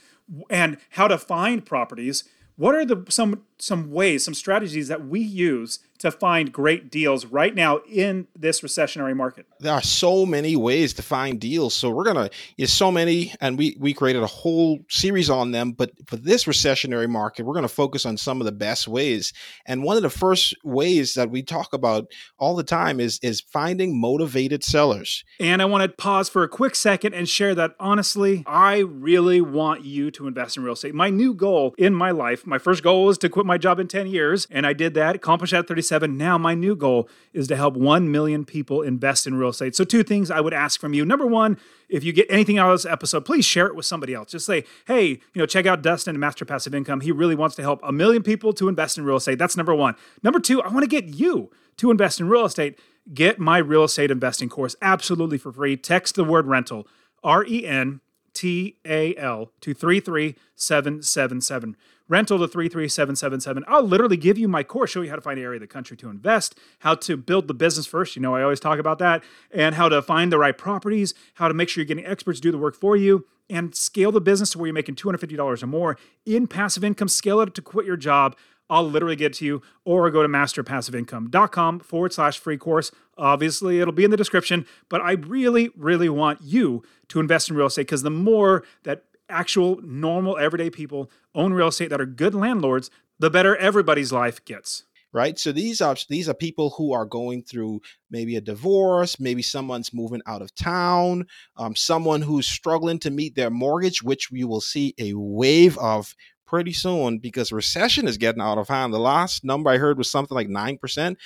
and 0.48 0.78
how 0.90 1.06
to 1.06 1.18
find 1.18 1.64
properties, 1.66 2.24
what 2.56 2.74
are 2.74 2.86
the 2.86 3.04
some 3.10 3.42
some 3.58 3.92
ways, 3.92 4.24
some 4.24 4.32
strategies 4.32 4.88
that 4.88 5.06
we 5.06 5.20
use 5.20 5.80
to 6.06 6.16
find 6.16 6.52
great 6.52 6.90
deals 6.90 7.26
right 7.26 7.54
now 7.54 7.80
in 7.90 8.26
this 8.34 8.60
recessionary 8.60 9.14
market? 9.14 9.46
There 9.60 9.72
are 9.72 9.82
so 9.82 10.26
many 10.26 10.56
ways 10.56 10.94
to 10.94 11.02
find 11.02 11.40
deals. 11.40 11.74
So 11.74 11.90
we're 11.90 12.04
gonna 12.04 12.30
is 12.56 12.72
so 12.72 12.90
many, 12.90 13.34
and 13.40 13.58
we 13.58 13.76
we 13.78 13.92
created 13.92 14.22
a 14.22 14.26
whole 14.26 14.80
series 14.88 15.28
on 15.30 15.50
them. 15.50 15.72
But 15.72 15.92
for 16.06 16.16
this 16.16 16.44
recessionary 16.44 17.08
market, 17.08 17.44
we're 17.44 17.54
gonna 17.54 17.68
focus 17.68 18.06
on 18.06 18.16
some 18.16 18.40
of 18.40 18.44
the 18.44 18.52
best 18.52 18.88
ways. 18.88 19.32
And 19.66 19.82
one 19.82 19.96
of 19.96 20.02
the 20.02 20.10
first 20.10 20.54
ways 20.64 21.14
that 21.14 21.30
we 21.30 21.42
talk 21.42 21.72
about 21.72 22.06
all 22.38 22.56
the 22.56 22.64
time 22.64 23.00
is 23.00 23.18
is 23.22 23.40
finding 23.40 24.00
motivated 24.00 24.62
sellers. 24.64 25.24
And 25.40 25.60
I 25.60 25.64
want 25.64 25.82
to 25.82 25.88
pause 25.88 26.28
for 26.28 26.42
a 26.42 26.48
quick 26.48 26.74
second 26.74 27.14
and 27.14 27.28
share 27.28 27.54
that 27.54 27.74
honestly, 27.80 28.44
I 28.46 28.78
really 28.78 29.40
want 29.40 29.84
you 29.84 30.10
to 30.12 30.26
invest 30.26 30.56
in 30.56 30.62
real 30.62 30.74
estate. 30.74 30.94
My 30.94 31.10
new 31.10 31.34
goal 31.34 31.74
in 31.78 31.94
my 31.94 32.10
life, 32.10 32.46
my 32.46 32.58
first 32.58 32.82
goal 32.82 33.08
is 33.10 33.18
to 33.18 33.28
quit 33.28 33.46
my 33.46 33.58
job 33.58 33.78
in 33.78 33.88
10 33.88 34.06
years, 34.06 34.46
and 34.50 34.66
I 34.66 34.72
did 34.72 34.94
that, 34.94 35.16
accomplished 35.16 35.52
that 35.52 35.66
37 35.66 35.95
2027. 35.96 36.16
Now, 36.16 36.38
my 36.38 36.54
new 36.54 36.76
goal 36.76 37.08
is 37.32 37.48
to 37.48 37.56
help 37.56 37.74
1 37.74 38.10
million 38.10 38.44
people 38.44 38.82
invest 38.82 39.26
in 39.26 39.34
real 39.34 39.50
estate. 39.50 39.74
So, 39.74 39.84
two 39.84 40.02
things 40.02 40.30
I 40.30 40.40
would 40.40 40.54
ask 40.54 40.80
from 40.80 40.94
you. 40.94 41.04
Number 41.04 41.26
one, 41.26 41.58
if 41.88 42.04
you 42.04 42.12
get 42.12 42.26
anything 42.30 42.58
out 42.58 42.70
of 42.70 42.74
this 42.74 42.90
episode, 42.90 43.24
please 43.24 43.44
share 43.44 43.66
it 43.66 43.74
with 43.74 43.86
somebody 43.86 44.14
else. 44.14 44.30
Just 44.30 44.46
say, 44.46 44.64
hey, 44.86 45.08
you 45.08 45.36
know, 45.36 45.46
check 45.46 45.66
out 45.66 45.82
Dustin 45.82 46.14
and 46.14 46.20
Master 46.20 46.44
Passive 46.44 46.74
Income. 46.74 47.02
He 47.02 47.12
really 47.12 47.34
wants 47.34 47.56
to 47.56 47.62
help 47.62 47.80
a 47.82 47.92
million 47.92 48.22
people 48.22 48.52
to 48.54 48.68
invest 48.68 48.98
in 48.98 49.04
real 49.04 49.16
estate. 49.16 49.38
That's 49.38 49.56
number 49.56 49.74
one. 49.74 49.94
Number 50.22 50.40
two, 50.40 50.62
I 50.62 50.68
want 50.68 50.82
to 50.82 50.88
get 50.88 51.06
you 51.06 51.50
to 51.78 51.90
invest 51.90 52.20
in 52.20 52.28
real 52.28 52.44
estate. 52.44 52.78
Get 53.12 53.38
my 53.38 53.58
real 53.58 53.84
estate 53.84 54.10
investing 54.10 54.48
course 54.48 54.74
absolutely 54.82 55.38
for 55.38 55.52
free. 55.52 55.76
Text 55.76 56.16
the 56.16 56.24
word 56.24 56.46
rental, 56.46 56.88
R 57.22 57.44
E 57.44 57.64
N 57.64 58.00
T 58.34 58.78
A 58.84 59.14
L, 59.16 59.52
to 59.60 59.74
33777 59.74 61.76
rental 62.08 62.38
to 62.38 62.48
33777. 62.48 63.64
I'll 63.66 63.82
literally 63.82 64.16
give 64.16 64.38
you 64.38 64.48
my 64.48 64.62
course, 64.62 64.90
show 64.90 65.02
you 65.02 65.10
how 65.10 65.16
to 65.16 65.22
find 65.22 65.38
an 65.38 65.44
area 65.44 65.56
of 65.56 65.60
the 65.60 65.66
country 65.66 65.96
to 65.98 66.08
invest, 66.08 66.58
how 66.80 66.94
to 66.96 67.16
build 67.16 67.48
the 67.48 67.54
business 67.54 67.86
first. 67.86 68.16
You 68.16 68.22
know, 68.22 68.34
I 68.34 68.42
always 68.42 68.60
talk 68.60 68.78
about 68.78 68.98
that, 68.98 69.22
and 69.50 69.74
how 69.74 69.88
to 69.88 70.02
find 70.02 70.32
the 70.32 70.38
right 70.38 70.56
properties, 70.56 71.14
how 71.34 71.48
to 71.48 71.54
make 71.54 71.68
sure 71.68 71.82
you're 71.82 71.86
getting 71.86 72.06
experts 72.06 72.40
do 72.40 72.52
the 72.52 72.58
work 72.58 72.76
for 72.76 72.96
you, 72.96 73.26
and 73.48 73.74
scale 73.74 74.12
the 74.12 74.20
business 74.20 74.50
to 74.50 74.58
where 74.58 74.66
you're 74.66 74.74
making 74.74 74.96
$250 74.96 75.62
or 75.62 75.66
more 75.66 75.98
in 76.24 76.46
passive 76.46 76.84
income, 76.84 77.08
scale 77.08 77.40
it 77.40 77.54
to 77.54 77.62
quit 77.62 77.86
your 77.86 77.96
job. 77.96 78.36
I'll 78.68 78.88
literally 78.88 79.14
get 79.14 79.32
to 79.34 79.44
you, 79.44 79.62
or 79.84 80.10
go 80.10 80.22
to 80.22 80.28
masterpassiveincome.com 80.28 81.80
forward 81.80 82.12
slash 82.12 82.38
free 82.38 82.56
course. 82.56 82.90
Obviously, 83.16 83.80
it'll 83.80 83.94
be 83.94 84.04
in 84.04 84.10
the 84.10 84.16
description, 84.16 84.66
but 84.88 85.00
I 85.00 85.12
really, 85.12 85.70
really 85.76 86.08
want 86.08 86.40
you 86.42 86.82
to 87.08 87.20
invest 87.20 87.48
in 87.48 87.56
real 87.56 87.66
estate 87.66 87.82
because 87.82 88.02
the 88.02 88.10
more 88.10 88.64
that 88.82 89.04
actual, 89.28 89.80
normal, 89.82 90.38
everyday 90.38 90.70
people 90.70 91.10
own 91.34 91.52
real 91.52 91.68
estate 91.68 91.90
that 91.90 92.00
are 92.00 92.06
good 92.06 92.34
landlords, 92.34 92.90
the 93.18 93.30
better 93.30 93.56
everybody's 93.56 94.12
life 94.12 94.44
gets. 94.44 94.84
Right? 95.12 95.38
So 95.38 95.50
these 95.50 95.80
are 95.80 95.96
these 96.10 96.28
are 96.28 96.34
people 96.34 96.74
who 96.76 96.92
are 96.92 97.06
going 97.06 97.42
through 97.42 97.80
maybe 98.10 98.36
a 98.36 98.40
divorce 98.40 99.18
maybe 99.18 99.40
someone's 99.40 99.94
moving 99.94 100.20
out 100.26 100.42
of 100.42 100.54
town 100.54 101.26
um, 101.56 101.74
someone 101.74 102.20
who's 102.20 102.46
struggling 102.46 102.98
to 102.98 103.10
meet 103.10 103.34
their 103.34 103.48
mortgage 103.48 104.02
which 104.02 104.30
we 104.30 104.44
will 104.44 104.60
see 104.60 104.94
a 104.98 105.14
wave 105.14 105.78
of 105.78 106.14
pretty 106.46 106.72
soon 106.72 107.18
because 107.18 107.50
recession 107.50 108.06
is 108.06 108.18
getting 108.18 108.42
out 108.42 108.58
of 108.58 108.68
hand. 108.68 108.92
The 108.92 108.98
last 108.98 109.42
number 109.42 109.70
i 109.70 109.78
heard 109.78 109.96
was 109.96 110.10
something 110.10 110.34
like 110.34 110.48
9% 110.48 111.16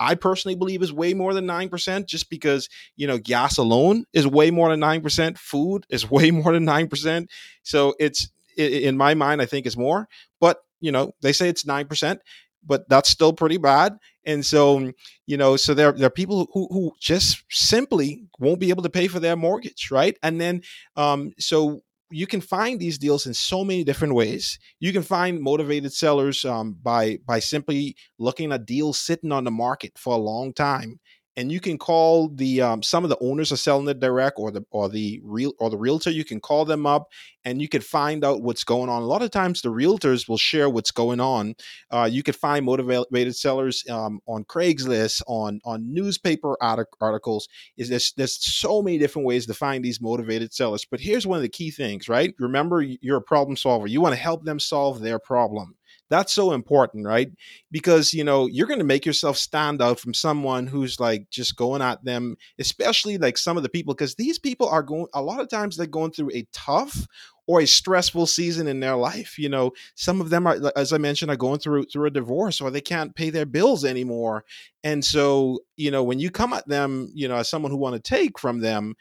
I 0.00 0.14
personally 0.14 0.54
believe 0.54 0.82
is 0.82 0.92
way 0.92 1.14
more 1.14 1.34
than 1.34 1.46
9% 1.46 2.06
just 2.06 2.30
because, 2.30 2.68
you 2.96 3.06
know, 3.06 3.18
gas 3.18 3.58
alone 3.58 4.04
is 4.12 4.26
way 4.26 4.50
more 4.50 4.68
than 4.70 4.80
9%, 4.80 5.38
food 5.38 5.86
is 5.88 6.10
way 6.10 6.30
more 6.30 6.52
than 6.52 6.66
9%. 6.66 7.28
So 7.62 7.94
it's 7.98 8.28
in 8.56 8.96
my 8.96 9.14
mind 9.14 9.42
I 9.42 9.46
think 9.46 9.66
it's 9.66 9.76
more, 9.76 10.08
but 10.40 10.58
you 10.80 10.92
know, 10.92 11.14
they 11.22 11.32
say 11.32 11.48
it's 11.48 11.64
9%, 11.64 12.18
but 12.66 12.88
that's 12.88 13.08
still 13.08 13.32
pretty 13.32 13.56
bad. 13.56 13.98
And 14.26 14.44
so, 14.44 14.92
you 15.26 15.36
know, 15.36 15.56
so 15.56 15.74
there, 15.74 15.92
there 15.92 16.06
are 16.06 16.10
people 16.10 16.48
who, 16.52 16.68
who 16.70 16.92
just 17.00 17.42
simply 17.50 18.24
won't 18.38 18.60
be 18.60 18.70
able 18.70 18.82
to 18.82 18.90
pay 18.90 19.08
for 19.08 19.20
their 19.20 19.36
mortgage, 19.36 19.90
right? 19.90 20.16
And 20.22 20.40
then, 20.40 20.62
um, 20.96 21.32
so 21.38 21.82
you 22.14 22.26
can 22.26 22.40
find 22.40 22.78
these 22.78 22.96
deals 22.96 23.26
in 23.26 23.34
so 23.34 23.64
many 23.64 23.82
different 23.82 24.14
ways. 24.14 24.58
You 24.78 24.92
can 24.92 25.02
find 25.02 25.40
motivated 25.40 25.92
sellers 25.92 26.44
um, 26.44 26.76
by 26.82 27.18
by 27.26 27.40
simply 27.40 27.96
looking 28.18 28.52
at 28.52 28.66
deals 28.66 28.98
sitting 28.98 29.32
on 29.32 29.44
the 29.44 29.50
market 29.50 29.92
for 29.98 30.14
a 30.14 30.18
long 30.18 30.52
time 30.52 31.00
and 31.36 31.50
you 31.50 31.60
can 31.60 31.78
call 31.78 32.28
the 32.28 32.60
um, 32.60 32.82
some 32.82 33.04
of 33.04 33.10
the 33.10 33.18
owners 33.20 33.50
are 33.50 33.56
selling 33.56 33.88
it 33.88 34.00
direct 34.00 34.38
or 34.38 34.50
the 34.50 34.64
or 34.70 34.88
the 34.88 35.20
real 35.24 35.52
or 35.58 35.68
the 35.70 35.76
realtor 35.76 36.10
you 36.10 36.24
can 36.24 36.40
call 36.40 36.64
them 36.64 36.86
up 36.86 37.08
and 37.44 37.60
you 37.60 37.68
can 37.68 37.82
find 37.82 38.24
out 38.24 38.42
what's 38.42 38.64
going 38.64 38.88
on. 38.88 39.02
A 39.02 39.06
lot 39.06 39.22
of 39.22 39.30
times 39.30 39.60
the 39.60 39.68
realtors 39.68 40.28
will 40.28 40.38
share 40.38 40.70
what's 40.70 40.90
going 40.90 41.20
on. 41.20 41.54
Uh, 41.90 42.08
you 42.10 42.22
could 42.22 42.36
find 42.36 42.64
motivated 42.64 43.36
sellers 43.36 43.84
um, 43.90 44.20
on 44.26 44.44
craigslist 44.44 45.22
on 45.26 45.60
on 45.64 45.92
newspaper 45.92 46.56
articles. 46.60 47.48
Is 47.76 47.88
there's, 47.88 48.12
there's 48.16 48.44
so 48.44 48.82
many 48.82 48.98
different 48.98 49.26
ways 49.26 49.46
to 49.46 49.54
find 49.54 49.84
these 49.84 50.00
motivated 50.00 50.54
sellers. 50.54 50.84
But 50.84 51.00
here's 51.00 51.26
one 51.26 51.36
of 51.36 51.42
the 51.42 51.48
key 51.48 51.70
things 51.70 52.08
right? 52.08 52.34
Remember 52.38 52.82
you're 52.82 53.18
a 53.18 53.22
problem 53.22 53.56
solver. 53.56 53.86
You 53.86 54.00
want 54.00 54.14
to 54.14 54.20
help 54.20 54.44
them 54.44 54.60
solve 54.60 55.00
their 55.00 55.18
problem 55.18 55.74
that's 56.10 56.32
so 56.32 56.52
important, 56.52 57.06
right? 57.06 57.30
Because, 57.70 58.12
you 58.12 58.24
know, 58.24 58.46
you're 58.46 58.66
going 58.66 58.78
to 58.78 58.84
make 58.84 59.06
yourself 59.06 59.36
stand 59.36 59.80
out 59.80 59.98
from 59.98 60.14
someone 60.14 60.66
who's 60.66 61.00
like 61.00 61.28
just 61.30 61.56
going 61.56 61.82
at 61.82 62.04
them, 62.04 62.36
especially 62.58 63.18
like 63.18 63.38
some 63.38 63.56
of 63.56 63.62
the 63.62 63.68
people, 63.68 63.94
because 63.94 64.14
these 64.14 64.38
people 64.38 64.68
are 64.68 64.82
going, 64.82 65.06
a 65.14 65.22
lot 65.22 65.40
of 65.40 65.48
times 65.48 65.76
they're 65.76 65.86
going 65.86 66.12
through 66.12 66.30
a 66.34 66.46
tough 66.52 67.06
or 67.46 67.60
a 67.60 67.66
stressful 67.66 68.26
season 68.26 68.66
in 68.66 68.80
their 68.80 68.96
life. 68.96 69.38
You 69.38 69.48
know, 69.48 69.72
some 69.94 70.20
of 70.20 70.30
them 70.30 70.46
are, 70.46 70.58
as 70.76 70.92
I 70.92 70.98
mentioned, 70.98 71.30
are 71.30 71.36
going 71.36 71.58
through 71.58 71.84
through 71.84 72.06
a 72.06 72.10
divorce 72.10 72.60
or 72.60 72.70
they 72.70 72.80
can't 72.80 73.14
pay 73.14 73.30
their 73.30 73.46
bills 73.46 73.84
anymore. 73.84 74.44
And 74.82 75.04
so, 75.04 75.60
you 75.76 75.90
know, 75.90 76.02
when 76.02 76.20
you 76.20 76.30
come 76.30 76.52
at 76.52 76.68
them, 76.68 77.10
you 77.14 77.28
know, 77.28 77.36
as 77.36 77.48
someone 77.48 77.70
who 77.70 77.78
want 77.78 77.96
to 77.96 78.00
take 78.00 78.38
from 78.38 78.60
them, 78.60 78.94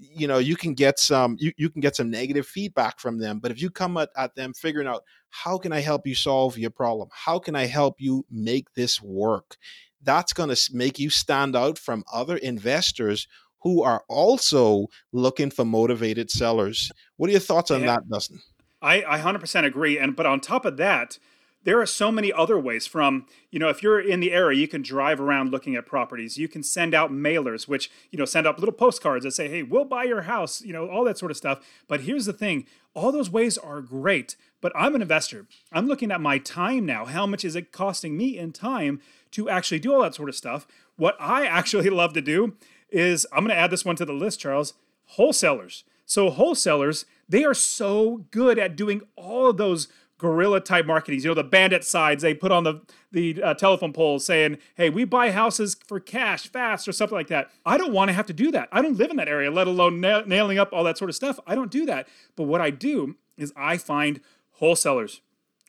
you 0.00 0.26
know 0.26 0.38
you 0.38 0.56
can 0.56 0.72
get 0.72 0.98
some 0.98 1.36
you, 1.38 1.52
you 1.58 1.68
can 1.68 1.80
get 1.80 1.94
some 1.94 2.10
negative 2.10 2.46
feedback 2.46 2.98
from 2.98 3.18
them 3.18 3.38
but 3.38 3.50
if 3.50 3.60
you 3.60 3.70
come 3.70 3.98
at, 3.98 4.08
at 4.16 4.34
them 4.34 4.54
figuring 4.54 4.88
out 4.88 5.04
how 5.28 5.58
can 5.58 5.72
i 5.72 5.80
help 5.80 6.06
you 6.06 6.14
solve 6.14 6.58
your 6.58 6.70
problem? 6.70 7.08
How 7.12 7.38
can 7.38 7.54
i 7.54 7.66
help 7.66 7.96
you 7.98 8.24
make 8.30 8.72
this 8.74 9.00
work? 9.00 9.56
That's 10.02 10.32
going 10.32 10.54
to 10.54 10.70
make 10.72 10.98
you 10.98 11.10
stand 11.10 11.54
out 11.54 11.78
from 11.78 12.04
other 12.12 12.36
investors 12.38 13.28
who 13.60 13.82
are 13.82 14.02
also 14.08 14.86
looking 15.12 15.50
for 15.50 15.66
motivated 15.66 16.30
sellers. 16.30 16.90
What 17.18 17.28
are 17.28 17.32
your 17.32 17.40
thoughts 17.40 17.70
on 17.70 17.80
yeah. 17.80 17.86
that 17.96 18.08
dustin? 18.08 18.40
I, 18.80 19.04
I 19.06 19.18
100% 19.18 19.64
agree 19.64 19.98
and 19.98 20.16
but 20.16 20.26
on 20.26 20.40
top 20.40 20.64
of 20.64 20.78
that 20.78 21.18
there 21.64 21.80
are 21.80 21.86
so 21.86 22.10
many 22.10 22.32
other 22.32 22.58
ways 22.58 22.86
from 22.86 23.26
you 23.50 23.58
know 23.58 23.68
if 23.68 23.82
you're 23.82 24.00
in 24.00 24.20
the 24.20 24.32
area 24.32 24.58
you 24.58 24.68
can 24.68 24.82
drive 24.82 25.20
around 25.20 25.50
looking 25.50 25.76
at 25.76 25.86
properties. 25.86 26.38
You 26.38 26.48
can 26.48 26.62
send 26.62 26.94
out 26.94 27.12
mailers 27.12 27.68
which 27.68 27.90
you 28.10 28.18
know 28.18 28.24
send 28.24 28.46
out 28.46 28.58
little 28.58 28.74
postcards 28.74 29.24
that 29.24 29.32
say 29.32 29.48
hey 29.48 29.62
we'll 29.62 29.84
buy 29.84 30.04
your 30.04 30.22
house 30.22 30.62
you 30.62 30.72
know 30.72 30.88
all 30.88 31.04
that 31.04 31.18
sort 31.18 31.30
of 31.30 31.36
stuff. 31.36 31.64
But 31.88 32.02
here's 32.02 32.26
the 32.26 32.32
thing 32.32 32.66
all 32.94 33.12
those 33.12 33.30
ways 33.30 33.58
are 33.58 33.80
great 33.80 34.36
but 34.60 34.72
i'm 34.74 34.94
an 34.94 35.02
investor. 35.02 35.46
I'm 35.72 35.86
looking 35.86 36.10
at 36.10 36.20
my 36.20 36.38
time 36.38 36.86
now. 36.86 37.04
How 37.04 37.26
much 37.26 37.44
is 37.44 37.56
it 37.56 37.72
costing 37.72 38.16
me 38.16 38.38
in 38.38 38.52
time 38.52 39.00
to 39.32 39.48
actually 39.48 39.78
do 39.78 39.94
all 39.94 40.02
that 40.02 40.14
sort 40.14 40.28
of 40.28 40.34
stuff? 40.34 40.66
What 40.96 41.16
i 41.20 41.46
actually 41.58 41.90
love 41.90 42.12
to 42.14 42.22
do 42.22 42.56
is 42.90 43.26
i'm 43.32 43.44
going 43.44 43.50
to 43.50 43.60
add 43.60 43.70
this 43.70 43.84
one 43.84 43.96
to 43.96 44.04
the 44.04 44.12
list 44.12 44.40
charles 44.40 44.74
wholesalers. 45.04 45.84
So 46.06 46.30
wholesalers 46.30 47.04
they 47.28 47.44
are 47.44 47.54
so 47.54 48.24
good 48.32 48.58
at 48.58 48.76
doing 48.76 49.02
all 49.14 49.48
of 49.48 49.56
those 49.56 49.86
guerrilla 50.20 50.60
type 50.60 50.86
marketing. 50.86 51.20
You 51.20 51.28
know, 51.28 51.34
the 51.34 51.42
bandit 51.44 51.84
signs 51.84 52.22
they 52.22 52.34
put 52.34 52.52
on 52.52 52.64
the 52.64 52.82
the 53.10 53.42
uh, 53.42 53.54
telephone 53.54 53.92
poles 53.92 54.24
saying, 54.24 54.58
"Hey, 54.76 54.90
we 54.90 55.04
buy 55.04 55.30
houses 55.30 55.76
for 55.86 55.98
cash 55.98 56.48
fast" 56.48 56.86
or 56.86 56.92
something 56.92 57.16
like 57.16 57.28
that. 57.28 57.50
I 57.64 57.76
don't 57.76 57.92
want 57.92 58.08
to 58.08 58.12
have 58.12 58.26
to 58.26 58.32
do 58.32 58.50
that. 58.52 58.68
I 58.70 58.82
don't 58.82 58.98
live 58.98 59.10
in 59.10 59.16
that 59.16 59.28
area, 59.28 59.50
let 59.50 59.66
alone 59.66 60.00
na- 60.00 60.22
nailing 60.26 60.58
up 60.58 60.72
all 60.72 60.84
that 60.84 60.98
sort 60.98 61.08
of 61.08 61.16
stuff. 61.16 61.40
I 61.46 61.54
don't 61.54 61.70
do 61.70 61.86
that. 61.86 62.06
But 62.36 62.44
what 62.44 62.60
I 62.60 62.70
do 62.70 63.16
is 63.36 63.52
I 63.56 63.78
find 63.78 64.20
wholesalers. 64.52 65.20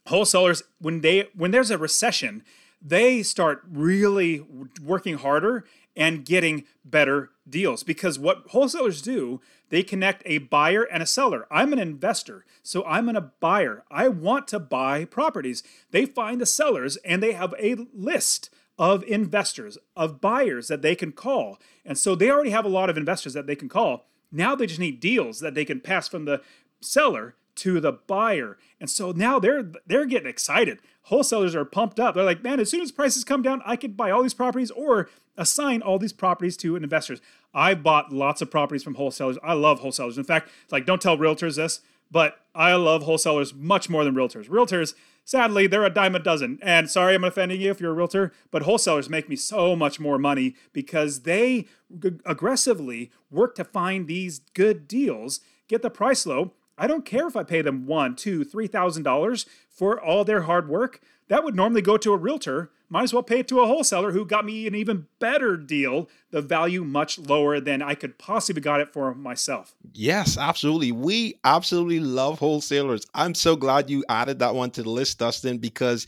Wholesalers 0.07 0.63
when 0.79 1.01
they 1.01 1.29
when 1.35 1.51
there's 1.51 1.71
a 1.71 1.77
recession, 1.77 2.43
they 2.81 3.23
start 3.23 3.63
really 3.71 4.45
working 4.83 5.15
harder 5.15 5.65
and 5.95 6.25
getting 6.25 6.65
better 6.83 7.31
deals 7.51 7.83
because 7.83 8.17
what 8.17 8.43
wholesalers 8.49 9.01
do 9.01 9.41
they 9.69 9.83
connect 9.83 10.21
a 10.25 10.39
buyer 10.39 10.83
and 10.83 11.01
a 11.01 11.05
seller. 11.05 11.47
I'm 11.49 11.71
an 11.71 11.79
investor 11.79 12.45
so 12.63 12.83
i'm 12.85 13.09
a 13.09 13.21
buyer. 13.21 13.83
I 13.89 14.07
want 14.07 14.47
to 14.49 14.59
buy 14.59 15.05
properties. 15.05 15.63
They 15.91 16.05
find 16.05 16.39
the 16.39 16.45
sellers 16.45 16.97
and 16.97 17.21
they 17.21 17.33
have 17.33 17.53
a 17.59 17.75
list 17.93 18.49
of 18.77 19.03
investors 19.03 19.77
of 19.95 20.21
buyers 20.21 20.67
that 20.67 20.81
they 20.81 20.95
can 20.95 21.11
call. 21.11 21.59
And 21.85 21.97
so 21.97 22.15
they 22.15 22.31
already 22.31 22.49
have 22.49 22.65
a 22.65 22.69
lot 22.69 22.89
of 22.89 22.97
investors 22.97 23.33
that 23.33 23.47
they 23.47 23.55
can 23.55 23.69
call. 23.69 24.05
Now 24.31 24.55
they 24.55 24.65
just 24.65 24.79
need 24.79 24.99
deals 24.99 25.39
that 25.39 25.55
they 25.55 25.65
can 25.65 25.81
pass 25.81 26.07
from 26.07 26.25
the 26.25 26.41
seller 26.79 27.35
to 27.55 27.79
the 27.79 27.91
buyer. 27.91 28.57
And 28.79 28.89
so 28.89 29.11
now 29.11 29.39
they're 29.39 29.63
they're 29.85 30.05
getting 30.05 30.29
excited. 30.29 30.79
Wholesalers 31.03 31.55
are 31.55 31.65
pumped 31.65 31.99
up. 31.99 32.15
They're 32.15 32.23
like, 32.23 32.43
man, 32.43 32.59
as 32.59 32.69
soon 32.69 32.81
as 32.81 32.91
prices 32.91 33.23
come 33.23 33.41
down, 33.41 33.61
I 33.65 33.75
could 33.75 33.97
buy 33.97 34.11
all 34.11 34.21
these 34.21 34.33
properties 34.33 34.71
or 34.71 35.09
assign 35.37 35.81
all 35.81 35.97
these 35.97 36.13
properties 36.13 36.57
to 36.57 36.75
investors. 36.75 37.21
I 37.53 37.73
bought 37.73 38.13
lots 38.13 38.41
of 38.41 38.51
properties 38.51 38.83
from 38.83 38.95
wholesalers. 38.95 39.37
I 39.43 39.53
love 39.53 39.79
wholesalers. 39.79 40.17
In 40.17 40.23
fact, 40.23 40.49
like 40.71 40.85
don't 40.85 41.01
tell 41.01 41.17
realtors 41.17 41.55
this, 41.55 41.81
but 42.11 42.39
I 42.53 42.73
love 42.75 43.03
wholesalers 43.03 43.53
much 43.53 43.89
more 43.89 44.03
than 44.03 44.15
realtors. 44.15 44.49
Realtors, 44.49 44.93
sadly, 45.23 45.65
they're 45.67 45.85
a 45.85 45.89
dime 45.89 46.15
a 46.15 46.19
dozen. 46.19 46.59
And 46.61 46.89
sorry 46.89 47.15
I'm 47.15 47.23
offending 47.23 47.61
you 47.61 47.71
if 47.71 47.79
you're 47.79 47.91
a 47.91 47.95
realtor, 47.95 48.33
but 48.51 48.63
wholesalers 48.63 49.09
make 49.09 49.29
me 49.29 49.35
so 49.35 49.75
much 49.75 49.99
more 49.99 50.17
money 50.17 50.55
because 50.73 51.21
they 51.21 51.67
g- 51.97 52.19
aggressively 52.25 53.11
work 53.29 53.55
to 53.55 53.63
find 53.63 54.07
these 54.07 54.39
good 54.53 54.87
deals, 54.87 55.39
get 55.67 55.81
the 55.81 55.89
price 55.89 56.25
low, 56.25 56.53
I 56.81 56.87
don't 56.87 57.05
care 57.05 57.27
if 57.27 57.35
I 57.35 57.43
pay 57.43 57.61
them 57.61 57.85
one, 57.85 58.15
two, 58.15 58.43
three 58.43 58.65
thousand 58.65 59.03
dollars 59.03 59.45
for 59.69 60.01
all 60.01 60.25
their 60.25 60.41
hard 60.41 60.67
work. 60.67 60.99
That 61.27 61.43
would 61.43 61.55
normally 61.55 61.83
go 61.83 61.95
to 61.95 62.11
a 62.11 62.17
realtor. 62.17 62.71
Might 62.89 63.03
as 63.03 63.13
well 63.13 63.21
pay 63.21 63.39
it 63.41 63.47
to 63.49 63.61
a 63.61 63.67
wholesaler 63.67 64.13
who 64.13 64.25
got 64.25 64.45
me 64.45 64.65
an 64.65 64.73
even 64.73 65.05
better 65.19 65.55
deal, 65.55 66.09
the 66.31 66.41
value 66.41 66.83
much 66.83 67.19
lower 67.19 67.59
than 67.59 67.83
I 67.83 67.93
could 67.93 68.17
possibly 68.17 68.63
got 68.63 68.81
it 68.81 68.91
for 68.91 69.13
myself. 69.13 69.75
Yes, 69.93 70.39
absolutely. 70.39 70.91
We 70.91 71.39
absolutely 71.43 71.99
love 71.99 72.39
wholesalers. 72.39 73.05
I'm 73.13 73.35
so 73.35 73.55
glad 73.55 73.91
you 73.91 74.03
added 74.09 74.39
that 74.39 74.55
one 74.55 74.71
to 74.71 74.81
the 74.81 74.89
list, 74.89 75.19
Dustin, 75.19 75.59
because 75.59 76.07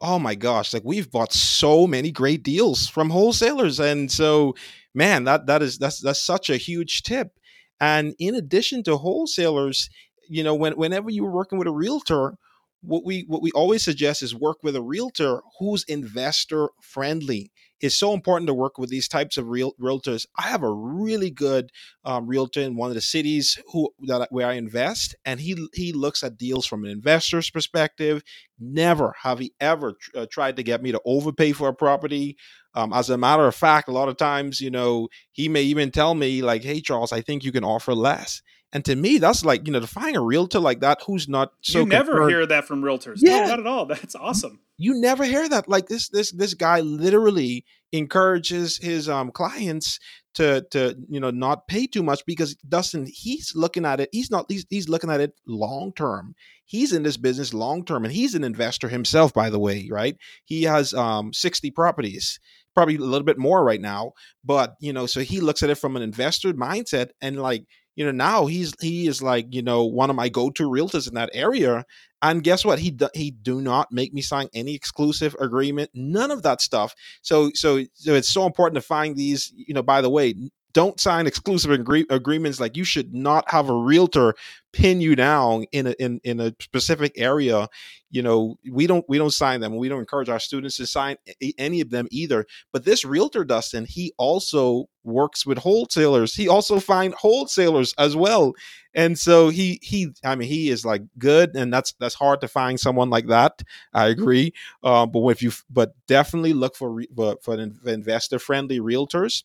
oh 0.00 0.18
my 0.18 0.34
gosh, 0.34 0.72
like 0.72 0.84
we've 0.84 1.10
bought 1.10 1.34
so 1.34 1.86
many 1.86 2.10
great 2.10 2.42
deals 2.42 2.88
from 2.88 3.10
wholesalers. 3.10 3.78
And 3.78 4.10
so, 4.10 4.54
man, 4.94 5.24
that 5.24 5.46
that 5.48 5.62
is 5.62 5.76
that's 5.76 6.00
that's 6.00 6.22
such 6.22 6.48
a 6.48 6.56
huge 6.56 7.02
tip. 7.02 7.38
And 7.80 8.14
in 8.18 8.34
addition 8.34 8.82
to 8.84 8.96
wholesalers, 8.96 9.90
you 10.28 10.42
know, 10.42 10.54
when, 10.54 10.74
whenever 10.74 11.10
you're 11.10 11.30
working 11.30 11.58
with 11.58 11.68
a 11.68 11.72
realtor, 11.72 12.36
what 12.84 13.04
we 13.04 13.24
what 13.28 13.42
we 13.42 13.50
always 13.52 13.82
suggest 13.82 14.22
is 14.22 14.34
work 14.34 14.58
with 14.62 14.76
a 14.76 14.82
realtor 14.82 15.40
who's 15.58 15.84
investor 15.84 16.68
friendly. 16.82 17.50
It's 17.80 17.96
so 17.96 18.12
important 18.14 18.46
to 18.46 18.54
work 18.54 18.78
with 18.78 18.88
these 18.88 19.08
types 19.08 19.36
of 19.36 19.48
real 19.48 19.72
realtors. 19.80 20.26
I 20.38 20.42
have 20.44 20.62
a 20.62 20.72
really 20.72 21.30
good 21.30 21.70
um, 22.04 22.26
realtor 22.26 22.60
in 22.60 22.76
one 22.76 22.90
of 22.90 22.94
the 22.94 23.00
cities 23.00 23.58
who 23.72 23.90
that 24.06 24.28
where 24.30 24.46
I 24.46 24.54
invest, 24.54 25.14
and 25.24 25.40
he 25.40 25.66
he 25.74 25.92
looks 25.92 26.22
at 26.22 26.36
deals 26.36 26.66
from 26.66 26.84
an 26.84 26.90
investor's 26.90 27.50
perspective. 27.50 28.22
Never 28.58 29.14
have 29.22 29.38
he 29.38 29.52
ever 29.60 29.94
tr- 29.98 30.18
uh, 30.18 30.26
tried 30.30 30.56
to 30.56 30.62
get 30.62 30.82
me 30.82 30.92
to 30.92 31.00
overpay 31.04 31.52
for 31.52 31.68
a 31.68 31.74
property. 31.74 32.36
Um, 32.74 32.92
as 32.92 33.08
a 33.08 33.18
matter 33.18 33.46
of 33.46 33.54
fact, 33.54 33.88
a 33.88 33.92
lot 33.92 34.08
of 34.08 34.16
times, 34.16 34.60
you 34.60 34.70
know, 34.70 35.08
he 35.32 35.48
may 35.48 35.62
even 35.62 35.90
tell 35.90 36.14
me 36.14 36.42
like, 36.42 36.62
"Hey, 36.64 36.80
Charles, 36.80 37.12
I 37.12 37.20
think 37.22 37.44
you 37.44 37.52
can 37.52 37.64
offer 37.64 37.94
less." 37.94 38.42
And 38.74 38.84
to 38.86 38.96
me, 38.96 39.18
that's 39.18 39.44
like, 39.44 39.66
you 39.66 39.72
know, 39.72 39.80
to 39.80 39.86
find 39.86 40.16
a 40.16 40.20
realtor 40.20 40.58
like 40.58 40.80
that 40.80 41.00
who's 41.06 41.28
not 41.28 41.52
so 41.62 41.80
You 41.80 41.86
never 41.86 42.10
concerned. 42.12 42.30
hear 42.30 42.46
that 42.46 42.64
from 42.64 42.82
realtors. 42.82 43.18
Yeah. 43.18 43.40
No, 43.42 43.46
not 43.46 43.60
at 43.60 43.66
all. 43.66 43.86
That's 43.86 44.16
awesome. 44.16 44.58
You 44.76 45.00
never 45.00 45.24
hear 45.24 45.48
that. 45.48 45.68
Like 45.68 45.86
this 45.86 46.08
this 46.08 46.32
this 46.32 46.54
guy 46.54 46.80
literally 46.80 47.64
encourages 47.92 48.76
his 48.78 49.08
um 49.08 49.30
clients 49.30 49.98
to 50.34 50.66
to 50.72 50.96
you 51.08 51.20
know 51.20 51.30
not 51.30 51.68
pay 51.68 51.86
too 51.86 52.02
much 52.02 52.26
because 52.26 52.56
Dustin 52.68 53.06
he's 53.08 53.52
looking 53.54 53.86
at 53.86 54.00
it 54.00 54.08
he's 54.10 54.32
not 54.32 54.46
he's, 54.48 54.66
he's 54.68 54.88
looking 54.88 55.10
at 55.10 55.20
it 55.20 55.32
long 55.46 55.92
term 55.94 56.34
he's 56.64 56.92
in 56.92 57.04
this 57.04 57.16
business 57.16 57.54
long 57.54 57.84
term 57.84 58.04
and 58.04 58.12
he's 58.12 58.34
an 58.34 58.42
investor 58.42 58.88
himself 58.88 59.32
by 59.32 59.48
the 59.48 59.60
way 59.60 59.88
right 59.92 60.16
he 60.44 60.64
has 60.64 60.92
um 60.92 61.32
60 61.32 61.70
properties 61.70 62.40
probably 62.74 62.96
a 62.96 63.00
little 63.00 63.24
bit 63.24 63.38
more 63.38 63.62
right 63.62 63.80
now 63.80 64.10
but 64.44 64.74
you 64.80 64.92
know 64.92 65.06
so 65.06 65.20
he 65.20 65.40
looks 65.40 65.62
at 65.62 65.70
it 65.70 65.76
from 65.78 65.94
an 65.94 66.02
investor 66.02 66.52
mindset 66.52 67.10
and 67.22 67.40
like 67.40 67.64
you 67.96 68.04
know 68.04 68.10
now 68.10 68.46
he's 68.46 68.74
he 68.80 69.06
is 69.06 69.22
like 69.22 69.46
you 69.50 69.62
know 69.62 69.84
one 69.84 70.10
of 70.10 70.16
my 70.16 70.28
go-to 70.28 70.68
realtors 70.68 71.08
in 71.08 71.14
that 71.14 71.30
area 71.32 71.84
and 72.22 72.42
guess 72.42 72.64
what? 72.64 72.78
He 72.78 72.90
do, 72.90 73.08
he 73.12 73.30
do 73.32 73.60
not 73.60 73.92
make 73.92 74.14
me 74.14 74.22
sign 74.22 74.48
any 74.54 74.74
exclusive 74.74 75.36
agreement 75.40 75.90
none 75.92 76.30
of 76.30 76.42
that 76.42 76.62
stuff. 76.62 76.94
So 77.22 77.50
so 77.54 77.84
so 77.94 78.14
it's 78.14 78.30
so 78.30 78.46
important 78.46 78.76
to 78.76 78.80
find 78.80 79.16
these 79.16 79.52
you 79.54 79.74
know 79.74 79.82
by 79.82 80.00
the 80.00 80.10
way 80.10 80.34
don't 80.74 81.00
sign 81.00 81.26
exclusive 81.26 81.70
agree- 81.70 82.06
agreements. 82.10 82.60
Like 82.60 82.76
you 82.76 82.84
should 82.84 83.14
not 83.14 83.50
have 83.50 83.70
a 83.70 83.74
realtor 83.74 84.34
pin 84.72 85.00
you 85.00 85.14
down 85.14 85.64
in 85.70 85.86
a 85.86 85.92
in, 85.92 86.20
in 86.24 86.40
a 86.40 86.52
specific 86.60 87.12
area. 87.16 87.68
You 88.10 88.22
know, 88.22 88.58
we 88.70 88.86
don't 88.86 89.04
we 89.08 89.16
don't 89.16 89.32
sign 89.32 89.60
them. 89.60 89.76
We 89.76 89.88
don't 89.88 90.00
encourage 90.00 90.28
our 90.28 90.38
students 90.38 90.76
to 90.76 90.86
sign 90.86 91.16
any 91.58 91.80
of 91.80 91.90
them 91.90 92.06
either. 92.10 92.44
But 92.72 92.84
this 92.84 93.04
realtor, 93.04 93.44
Dustin, 93.44 93.86
he 93.86 94.12
also 94.18 94.88
works 95.04 95.46
with 95.46 95.58
wholesalers. 95.58 96.34
He 96.34 96.48
also 96.48 96.80
find 96.80 97.14
wholesalers 97.14 97.94
as 97.98 98.16
well. 98.16 98.54
And 98.94 99.18
so 99.18 99.48
he 99.48 99.78
he 99.82 100.12
I 100.24 100.34
mean 100.34 100.48
he 100.48 100.70
is 100.70 100.84
like 100.84 101.02
good 101.18 101.56
and 101.56 101.72
that's 101.72 101.94
that's 101.98 102.14
hard 102.14 102.40
to 102.42 102.48
find 102.48 102.78
someone 102.78 103.10
like 103.10 103.28
that. 103.28 103.62
I 103.92 104.08
agree. 104.08 104.52
Uh, 104.82 105.06
but 105.06 105.26
if 105.28 105.42
you 105.42 105.52
but 105.70 105.94
definitely 106.06 106.52
look 106.52 106.76
for 106.76 107.02
for, 107.14 107.36
for 107.42 107.54
investor 107.86 108.38
friendly 108.38 108.80
realtors 108.80 109.44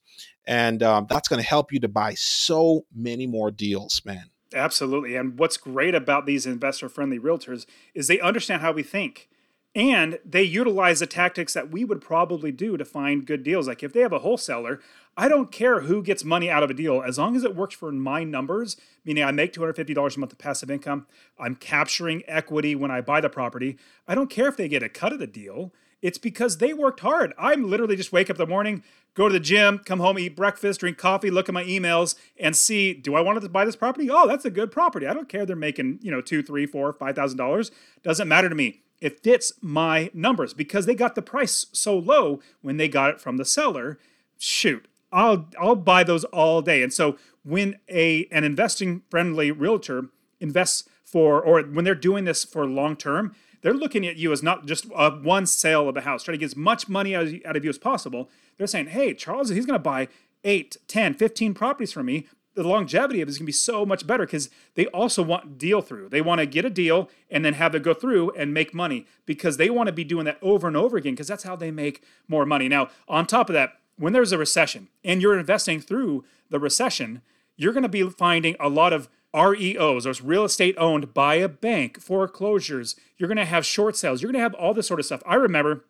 and 0.49 0.81
um, 0.81 1.05
that's 1.07 1.27
going 1.27 1.39
to 1.39 1.47
help 1.47 1.71
you 1.71 1.79
to 1.79 1.87
buy 1.87 2.15
so 2.15 2.87
many 2.91 3.27
more 3.27 3.51
deals, 3.51 4.01
man. 4.03 4.31
Absolutely. 4.51 5.15
And 5.15 5.37
what's 5.37 5.57
great 5.57 5.93
about 5.93 6.25
these 6.25 6.47
investor 6.47 6.89
friendly 6.89 7.19
realtors 7.19 7.67
is 7.93 8.07
they 8.07 8.19
understand 8.19 8.63
how 8.63 8.71
we 8.71 8.81
think 8.81 9.29
and 9.75 10.17
they 10.25 10.41
utilize 10.41 11.01
the 11.01 11.05
tactics 11.05 11.53
that 11.53 11.69
we 11.69 11.85
would 11.85 12.01
probably 12.01 12.51
do 12.51 12.77
to 12.77 12.83
find 12.83 13.27
good 13.27 13.43
deals. 13.43 13.67
Like 13.67 13.83
if 13.83 13.93
they 13.93 13.99
have 13.99 14.11
a 14.11 14.19
wholesaler, 14.19 14.79
I 15.15 15.27
don't 15.27 15.51
care 15.51 15.81
who 15.81 16.01
gets 16.01 16.23
money 16.23 16.49
out 16.49 16.63
of 16.63 16.71
a 16.71 16.73
deal 16.73 17.03
as 17.05 17.19
long 17.19 17.35
as 17.35 17.43
it 17.43 17.55
works 17.55 17.75
for 17.75 17.91
my 17.91 18.23
numbers, 18.23 18.75
meaning 19.05 19.23
I 19.23 19.29
make 19.29 19.53
$250 19.53 20.17
a 20.17 20.19
month 20.19 20.31
of 20.31 20.39
passive 20.39 20.71
income, 20.71 21.05
I'm 21.37 21.55
capturing 21.55 22.23
equity 22.27 22.73
when 22.73 22.89
I 22.89 23.01
buy 23.01 23.21
the 23.21 23.29
property. 23.29 23.77
I 24.07 24.15
don't 24.15 24.31
care 24.31 24.47
if 24.47 24.57
they 24.57 24.67
get 24.67 24.81
a 24.81 24.89
cut 24.89 25.13
of 25.13 25.19
the 25.19 25.27
deal. 25.27 25.73
It's 26.01 26.17
because 26.17 26.57
they 26.57 26.73
worked 26.73 27.01
hard. 27.01 27.33
I'm 27.37 27.69
literally 27.69 27.95
just 27.95 28.13
wake 28.13 28.29
up 28.29 28.37
the 28.37 28.47
morning, 28.47 28.83
go 29.13 29.27
to 29.27 29.33
the 29.33 29.39
gym, 29.39 29.79
come 29.79 29.99
home, 29.99 30.17
eat 30.17 30.35
breakfast, 30.35 30.79
drink 30.79 30.97
coffee, 30.97 31.29
look 31.29 31.49
at 31.49 31.53
my 31.53 31.63
emails, 31.65 32.15
and 32.39 32.55
see, 32.55 32.93
do 32.93 33.15
I 33.15 33.21
want 33.21 33.41
to 33.41 33.49
buy 33.49 33.65
this 33.65 33.75
property? 33.75 34.09
Oh, 34.09 34.27
that's 34.27 34.45
a 34.45 34.49
good 34.49 34.71
property. 34.71 35.07
I 35.07 35.13
don't 35.13 35.27
care 35.29 35.45
they're 35.45 35.55
making, 35.55 35.99
you 36.01 36.11
know, 36.11 36.21
two, 36.21 36.41
three, 36.41 36.65
four, 36.65 36.93
five 36.93 37.15
thousand 37.15 37.37
dollars. 37.37 37.71
Doesn't 38.03 38.27
matter 38.27 38.49
to 38.49 38.55
me. 38.55 38.81
It 39.01 39.23
fits 39.23 39.53
my 39.61 40.09
numbers 40.13 40.53
because 40.53 40.85
they 40.85 40.95
got 40.95 41.15
the 41.15 41.21
price 41.21 41.67
so 41.71 41.97
low 41.97 42.41
when 42.61 42.77
they 42.77 42.87
got 42.89 43.11
it 43.11 43.21
from 43.21 43.37
the 43.37 43.45
seller. 43.45 43.97
Shoot, 44.37 44.87
I'll 45.11 45.49
I'll 45.59 45.75
buy 45.75 46.03
those 46.03 46.23
all 46.25 46.61
day. 46.61 46.83
And 46.83 46.93
so 46.93 47.17
when 47.43 47.79
a 47.89 48.27
an 48.31 48.43
investing 48.43 49.03
friendly 49.09 49.51
realtor 49.51 50.09
invests 50.39 50.87
for 51.03 51.41
or 51.41 51.61
when 51.61 51.83
they're 51.85 51.95
doing 51.95 52.25
this 52.25 52.43
for 52.43 52.65
long 52.65 52.95
term, 52.95 53.35
they're 53.61 53.73
looking 53.73 54.05
at 54.05 54.17
you 54.17 54.31
as 54.31 54.41
not 54.41 54.65
just 54.65 54.85
one 54.89 55.45
sale 55.45 55.89
of 55.89 55.97
a 55.97 56.01
house, 56.01 56.23
trying 56.23 56.33
to 56.33 56.39
get 56.39 56.45
as 56.45 56.55
much 56.55 56.87
money 56.87 57.15
out 57.15 57.55
of 57.55 57.63
you 57.63 57.69
as 57.69 57.77
possible. 57.77 58.29
They're 58.57 58.67
saying, 58.67 58.87
hey, 58.87 59.13
Charles, 59.13 59.49
he's 59.49 59.65
going 59.65 59.79
to 59.79 59.83
buy 59.83 60.07
8, 60.43 60.77
10, 60.87 61.13
15 61.15 61.53
properties 61.53 61.91
from 61.91 62.05
me. 62.05 62.27
The 62.55 62.67
longevity 62.67 63.21
of 63.21 63.27
it 63.27 63.31
is 63.31 63.37
going 63.37 63.45
to 63.45 63.49
be 63.49 63.53
so 63.53 63.85
much 63.85 64.05
better 64.07 64.25
because 64.25 64.49
they 64.75 64.87
also 64.87 65.23
want 65.23 65.57
deal 65.57 65.81
through. 65.81 66.09
They 66.09 66.21
want 66.21 66.39
to 66.39 66.45
get 66.45 66.65
a 66.65 66.69
deal 66.69 67.09
and 67.29 67.45
then 67.45 67.53
have 67.53 67.75
it 67.75 67.83
go 67.83 67.93
through 67.93 68.31
and 68.31 68.53
make 68.53 68.73
money 68.73 69.05
because 69.25 69.57
they 69.57 69.69
want 69.69 69.87
to 69.87 69.93
be 69.93 70.03
doing 70.03 70.25
that 70.25 70.39
over 70.41 70.67
and 70.67 70.75
over 70.75 70.97
again 70.97 71.13
because 71.13 71.27
that's 71.27 71.43
how 71.43 71.55
they 71.55 71.71
make 71.71 72.03
more 72.27 72.45
money. 72.45 72.67
Now, 72.67 72.89
on 73.07 73.27
top 73.27 73.49
of 73.49 73.53
that, 73.53 73.73
when 73.97 74.13
there's 74.13 74.31
a 74.31 74.37
recession 74.37 74.87
and 75.03 75.21
you're 75.21 75.37
investing 75.37 75.79
through 75.79 76.25
the 76.49 76.59
recession, 76.59 77.21
you're 77.55 77.73
going 77.73 77.83
to 77.83 77.89
be 77.89 78.09
finding 78.09 78.55
a 78.59 78.67
lot 78.67 78.93
of 78.93 79.09
REOs, 79.33 80.03
those 80.03 80.21
real 80.21 80.43
estate 80.43 80.75
owned 80.77 81.13
by 81.13 81.35
a 81.35 81.47
bank, 81.47 82.01
foreclosures. 82.01 82.95
You're 83.17 83.27
going 83.27 83.37
to 83.37 83.45
have 83.45 83.65
short 83.65 83.95
sales. 83.95 84.21
You're 84.21 84.31
going 84.31 84.39
to 84.39 84.43
have 84.43 84.55
all 84.55 84.73
this 84.73 84.87
sort 84.87 84.99
of 84.99 85.05
stuff. 85.05 85.21
I 85.25 85.35
remember 85.35 85.85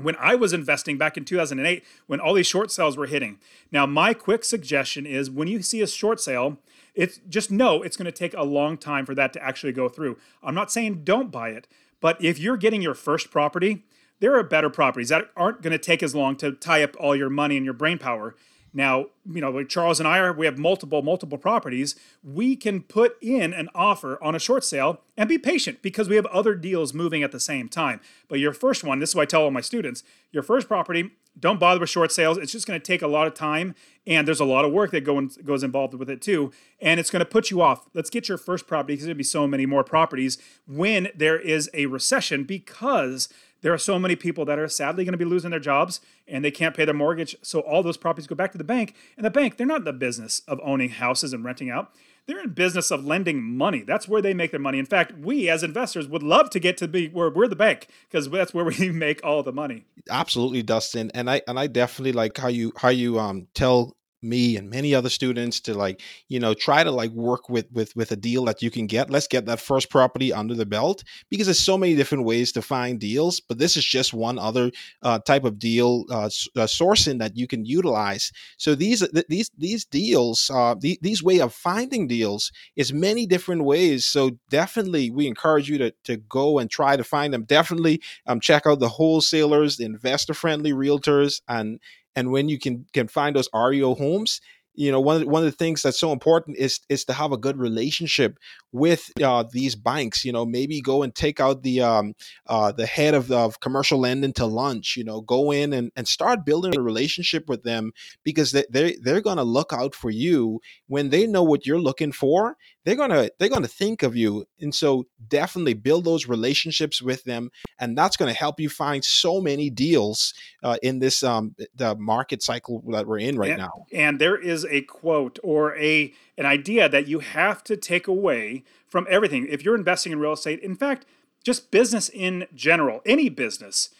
when 0.00 0.16
I 0.16 0.34
was 0.36 0.52
investing 0.52 0.96
back 0.96 1.16
in 1.16 1.24
2008 1.24 1.84
when 2.06 2.20
all 2.20 2.34
these 2.34 2.46
short 2.46 2.70
sales 2.70 2.96
were 2.96 3.06
hitting. 3.06 3.38
Now, 3.70 3.84
my 3.84 4.14
quick 4.14 4.44
suggestion 4.44 5.06
is 5.06 5.30
when 5.30 5.48
you 5.48 5.60
see 5.62 5.82
a 5.82 5.86
short 5.86 6.20
sale, 6.20 6.58
it's 6.94 7.20
just 7.28 7.50
know 7.50 7.82
it's 7.82 7.96
going 7.96 8.06
to 8.06 8.12
take 8.12 8.34
a 8.34 8.42
long 8.42 8.76
time 8.76 9.04
for 9.04 9.14
that 9.14 9.32
to 9.34 9.44
actually 9.44 9.72
go 9.72 9.88
through. 9.88 10.16
I'm 10.42 10.54
not 10.54 10.72
saying 10.72 11.04
don't 11.04 11.30
buy 11.30 11.50
it, 11.50 11.66
but 12.00 12.22
if 12.22 12.38
you're 12.38 12.56
getting 12.56 12.82
your 12.82 12.94
first 12.94 13.30
property, 13.30 13.84
there 14.20 14.36
are 14.36 14.42
better 14.42 14.70
properties 14.70 15.10
that 15.10 15.30
aren't 15.36 15.62
going 15.62 15.72
to 15.72 15.78
take 15.78 16.02
as 16.02 16.14
long 16.14 16.36
to 16.36 16.52
tie 16.52 16.82
up 16.82 16.96
all 16.98 17.14
your 17.14 17.30
money 17.30 17.56
and 17.56 17.64
your 17.64 17.74
brain 17.74 17.98
power. 17.98 18.34
Now, 18.72 19.06
you 19.30 19.40
know, 19.40 19.50
like 19.50 19.68
Charles 19.68 19.98
and 19.98 20.08
I 20.08 20.18
are, 20.18 20.32
we 20.32 20.46
have 20.46 20.58
multiple, 20.58 21.02
multiple 21.02 21.38
properties. 21.38 21.96
We 22.22 22.56
can 22.56 22.82
put 22.82 23.16
in 23.22 23.52
an 23.52 23.68
offer 23.74 24.22
on 24.22 24.34
a 24.34 24.38
short 24.38 24.64
sale 24.64 25.00
and 25.16 25.28
be 25.28 25.38
patient 25.38 25.82
because 25.82 26.08
we 26.08 26.16
have 26.16 26.26
other 26.26 26.54
deals 26.54 26.92
moving 26.92 27.22
at 27.22 27.32
the 27.32 27.40
same 27.40 27.68
time. 27.68 28.00
But 28.28 28.38
your 28.38 28.52
first 28.52 28.84
one, 28.84 28.98
this 28.98 29.10
is 29.10 29.14
what 29.14 29.22
I 29.22 29.26
tell 29.26 29.42
all 29.42 29.50
my 29.50 29.60
students 29.60 30.02
your 30.30 30.42
first 30.42 30.68
property, 30.68 31.10
don't 31.40 31.60
bother 31.60 31.80
with 31.80 31.88
short 31.88 32.12
sales. 32.12 32.36
It's 32.36 32.52
just 32.52 32.66
going 32.66 32.78
to 32.78 32.84
take 32.84 33.00
a 33.00 33.06
lot 33.06 33.26
of 33.26 33.34
time 33.34 33.74
and 34.06 34.26
there's 34.26 34.40
a 34.40 34.44
lot 34.44 34.64
of 34.64 34.72
work 34.72 34.90
that 34.90 35.02
go 35.02 35.18
in, 35.18 35.30
goes 35.44 35.62
involved 35.62 35.94
with 35.94 36.10
it 36.10 36.20
too. 36.20 36.52
And 36.80 36.98
it's 36.98 37.10
going 37.10 37.20
to 37.20 37.26
put 37.26 37.50
you 37.50 37.62
off. 37.62 37.86
Let's 37.94 38.10
get 38.10 38.28
your 38.28 38.38
first 38.38 38.66
property 38.66 38.94
because 38.94 39.06
to 39.06 39.14
be 39.14 39.22
so 39.22 39.46
many 39.46 39.64
more 39.66 39.84
properties 39.84 40.38
when 40.66 41.08
there 41.14 41.38
is 41.38 41.70
a 41.72 41.86
recession 41.86 42.44
because 42.44 43.28
there 43.60 43.72
are 43.72 43.78
so 43.78 43.98
many 43.98 44.16
people 44.16 44.44
that 44.44 44.58
are 44.58 44.68
sadly 44.68 45.04
going 45.04 45.12
to 45.12 45.18
be 45.18 45.24
losing 45.24 45.50
their 45.50 45.60
jobs 45.60 46.00
and 46.26 46.44
they 46.44 46.50
can't 46.50 46.76
pay 46.76 46.84
their 46.84 46.94
mortgage. 46.94 47.36
So 47.42 47.60
all 47.60 47.82
those 47.82 47.96
properties 47.96 48.26
go 48.26 48.34
back 48.34 48.52
to 48.52 48.58
the 48.58 48.64
bank. 48.64 48.94
And 49.16 49.24
the 49.24 49.30
bank, 49.30 49.56
they're 49.56 49.66
not 49.66 49.80
in 49.80 49.84
the 49.84 49.92
business 49.92 50.42
of 50.46 50.60
owning 50.62 50.90
houses 50.90 51.32
and 51.32 51.44
renting 51.44 51.70
out. 51.70 51.92
They're 52.26 52.40
in 52.42 52.50
business 52.50 52.90
of 52.90 53.06
lending 53.06 53.42
money. 53.42 53.82
That's 53.82 54.06
where 54.06 54.20
they 54.20 54.34
make 54.34 54.50
their 54.50 54.60
money. 54.60 54.78
In 54.78 54.84
fact, 54.84 55.16
we 55.18 55.48
as 55.48 55.62
investors 55.62 56.06
would 56.08 56.22
love 56.22 56.50
to 56.50 56.60
get 56.60 56.76
to 56.76 56.86
be 56.86 57.08
where 57.08 57.30
we're 57.30 57.48
the 57.48 57.56
bank 57.56 57.88
because 58.08 58.28
that's 58.28 58.52
where 58.52 58.64
we 58.78 58.90
make 58.90 59.24
all 59.24 59.42
the 59.42 59.52
money. 59.52 59.86
Absolutely, 60.10 60.62
Dustin. 60.62 61.10
And 61.14 61.30
I 61.30 61.40
and 61.48 61.58
I 61.58 61.68
definitely 61.68 62.12
like 62.12 62.36
how 62.36 62.48
you 62.48 62.72
how 62.76 62.90
you 62.90 63.18
um 63.18 63.48
tell 63.54 63.96
me 64.22 64.56
and 64.56 64.70
many 64.70 64.94
other 64.94 65.08
students 65.08 65.60
to 65.60 65.74
like 65.74 66.00
you 66.28 66.40
know 66.40 66.54
try 66.54 66.84
to 66.84 66.90
like 66.90 67.10
work 67.12 67.48
with 67.48 67.70
with 67.72 67.94
with 67.96 68.12
a 68.12 68.16
deal 68.16 68.44
that 68.44 68.62
you 68.62 68.70
can 68.70 68.86
get. 68.86 69.10
Let's 69.10 69.26
get 69.28 69.46
that 69.46 69.60
first 69.60 69.90
property 69.90 70.32
under 70.32 70.54
the 70.54 70.66
belt 70.66 71.04
because 71.30 71.46
there's 71.46 71.60
so 71.60 71.78
many 71.78 71.94
different 71.94 72.24
ways 72.24 72.52
to 72.52 72.62
find 72.62 72.98
deals 72.98 73.40
but 73.40 73.58
this 73.58 73.76
is 73.76 73.84
just 73.84 74.12
one 74.14 74.38
other 74.38 74.70
uh, 75.02 75.18
type 75.20 75.44
of 75.44 75.58
deal 75.58 76.04
uh, 76.10 76.24
uh, 76.24 76.66
sourcing 76.66 77.18
that 77.18 77.36
you 77.36 77.46
can 77.46 77.64
utilize. 77.64 78.32
So 78.56 78.74
these 78.74 79.06
these 79.28 79.50
these 79.56 79.84
deals 79.84 80.50
uh, 80.52 80.74
the, 80.78 80.98
these 81.02 81.22
way 81.22 81.40
of 81.40 81.52
finding 81.54 82.06
deals 82.06 82.52
is 82.76 82.92
many 82.92 83.26
different 83.26 83.64
ways. 83.64 84.04
So 84.04 84.32
definitely 84.50 85.10
we 85.10 85.26
encourage 85.26 85.68
you 85.68 85.78
to 85.78 85.92
to 86.04 86.16
go 86.16 86.58
and 86.58 86.70
try 86.70 86.96
to 86.96 87.04
find 87.04 87.32
them. 87.32 87.44
Definitely 87.44 88.02
um, 88.26 88.40
check 88.40 88.66
out 88.66 88.80
the 88.80 88.88
wholesalers 88.88 89.76
the 89.76 89.84
investor 89.84 90.34
friendly 90.34 90.72
realtors 90.72 91.40
and 91.48 91.80
and 92.16 92.30
when 92.30 92.48
you 92.48 92.58
can 92.58 92.86
can 92.92 93.08
find 93.08 93.36
those 93.36 93.48
REO 93.54 93.94
homes, 93.94 94.40
you 94.78 94.92
know 94.92 95.00
one 95.00 95.16
of 95.16 95.22
the, 95.22 95.28
one 95.28 95.42
of 95.42 95.50
the 95.50 95.56
things 95.56 95.82
that's 95.82 95.98
so 95.98 96.12
important 96.12 96.56
is 96.56 96.80
is 96.88 97.04
to 97.04 97.12
have 97.12 97.32
a 97.32 97.36
good 97.36 97.58
relationship 97.58 98.38
with 98.70 99.10
uh, 99.22 99.42
these 99.52 99.74
banks 99.74 100.24
you 100.24 100.32
know 100.32 100.46
maybe 100.46 100.80
go 100.80 101.02
and 101.02 101.14
take 101.14 101.40
out 101.40 101.62
the 101.62 101.80
um, 101.80 102.14
uh, 102.46 102.70
the 102.70 102.86
head 102.86 103.12
of, 103.12 103.30
of 103.32 103.58
commercial 103.58 103.98
lending 103.98 104.32
to 104.32 104.46
lunch 104.46 104.96
you 104.96 105.02
know 105.02 105.20
go 105.20 105.50
in 105.50 105.72
and, 105.72 105.90
and 105.96 106.06
start 106.06 106.46
building 106.46 106.76
a 106.76 106.80
relationship 106.80 107.48
with 107.48 107.64
them 107.64 107.92
because 108.22 108.52
they, 108.52 108.64
they 108.70 108.96
they're 109.02 109.20
going 109.20 109.36
to 109.36 109.42
look 109.42 109.72
out 109.72 109.94
for 109.94 110.10
you. 110.10 110.60
When 110.86 111.10
they 111.10 111.26
know 111.26 111.42
what 111.42 111.66
you're 111.66 111.80
looking 111.80 112.12
for 112.12 112.56
they're 112.88 112.96
going 112.96 113.10
to 113.10 113.30
they're 113.38 113.50
to 113.50 113.68
think 113.68 114.02
of 114.02 114.16
you. 114.16 114.46
And 114.60 114.74
so 114.74 115.06
definitely 115.28 115.74
build 115.74 116.06
those 116.06 116.26
relationships 116.26 117.02
with 117.02 117.22
them 117.24 117.50
and 117.78 117.98
that's 117.98 118.16
going 118.16 118.32
to 118.32 118.38
help 118.38 118.58
you 118.58 118.70
find 118.70 119.04
so 119.04 119.42
many 119.42 119.68
deals 119.68 120.32
uh, 120.62 120.78
in 120.82 120.98
this 120.98 121.22
um, 121.22 121.54
the 121.74 121.94
market 121.96 122.42
cycle 122.42 122.82
that 122.88 123.06
we're 123.06 123.18
in 123.18 123.36
right 123.36 123.50
and, 123.50 123.58
now. 123.58 123.84
and 123.92 124.18
there 124.18 124.38
is 124.38 124.64
a 124.70 124.82
quote 124.82 125.38
or 125.42 125.76
a 125.76 126.12
an 126.36 126.46
idea 126.46 126.88
that 126.88 127.08
you 127.08 127.18
have 127.20 127.64
to 127.64 127.76
take 127.76 128.06
away 128.06 128.64
from 128.86 129.06
everything. 129.10 129.46
If 129.48 129.64
you're 129.64 129.74
investing 129.74 130.12
in 130.12 130.18
real 130.18 130.32
estate, 130.32 130.60
in 130.60 130.74
fact, 130.74 131.04
just 131.44 131.70
business 131.70 132.08
in 132.08 132.46
general, 132.54 133.00
any 133.06 133.28
business, 133.28 133.90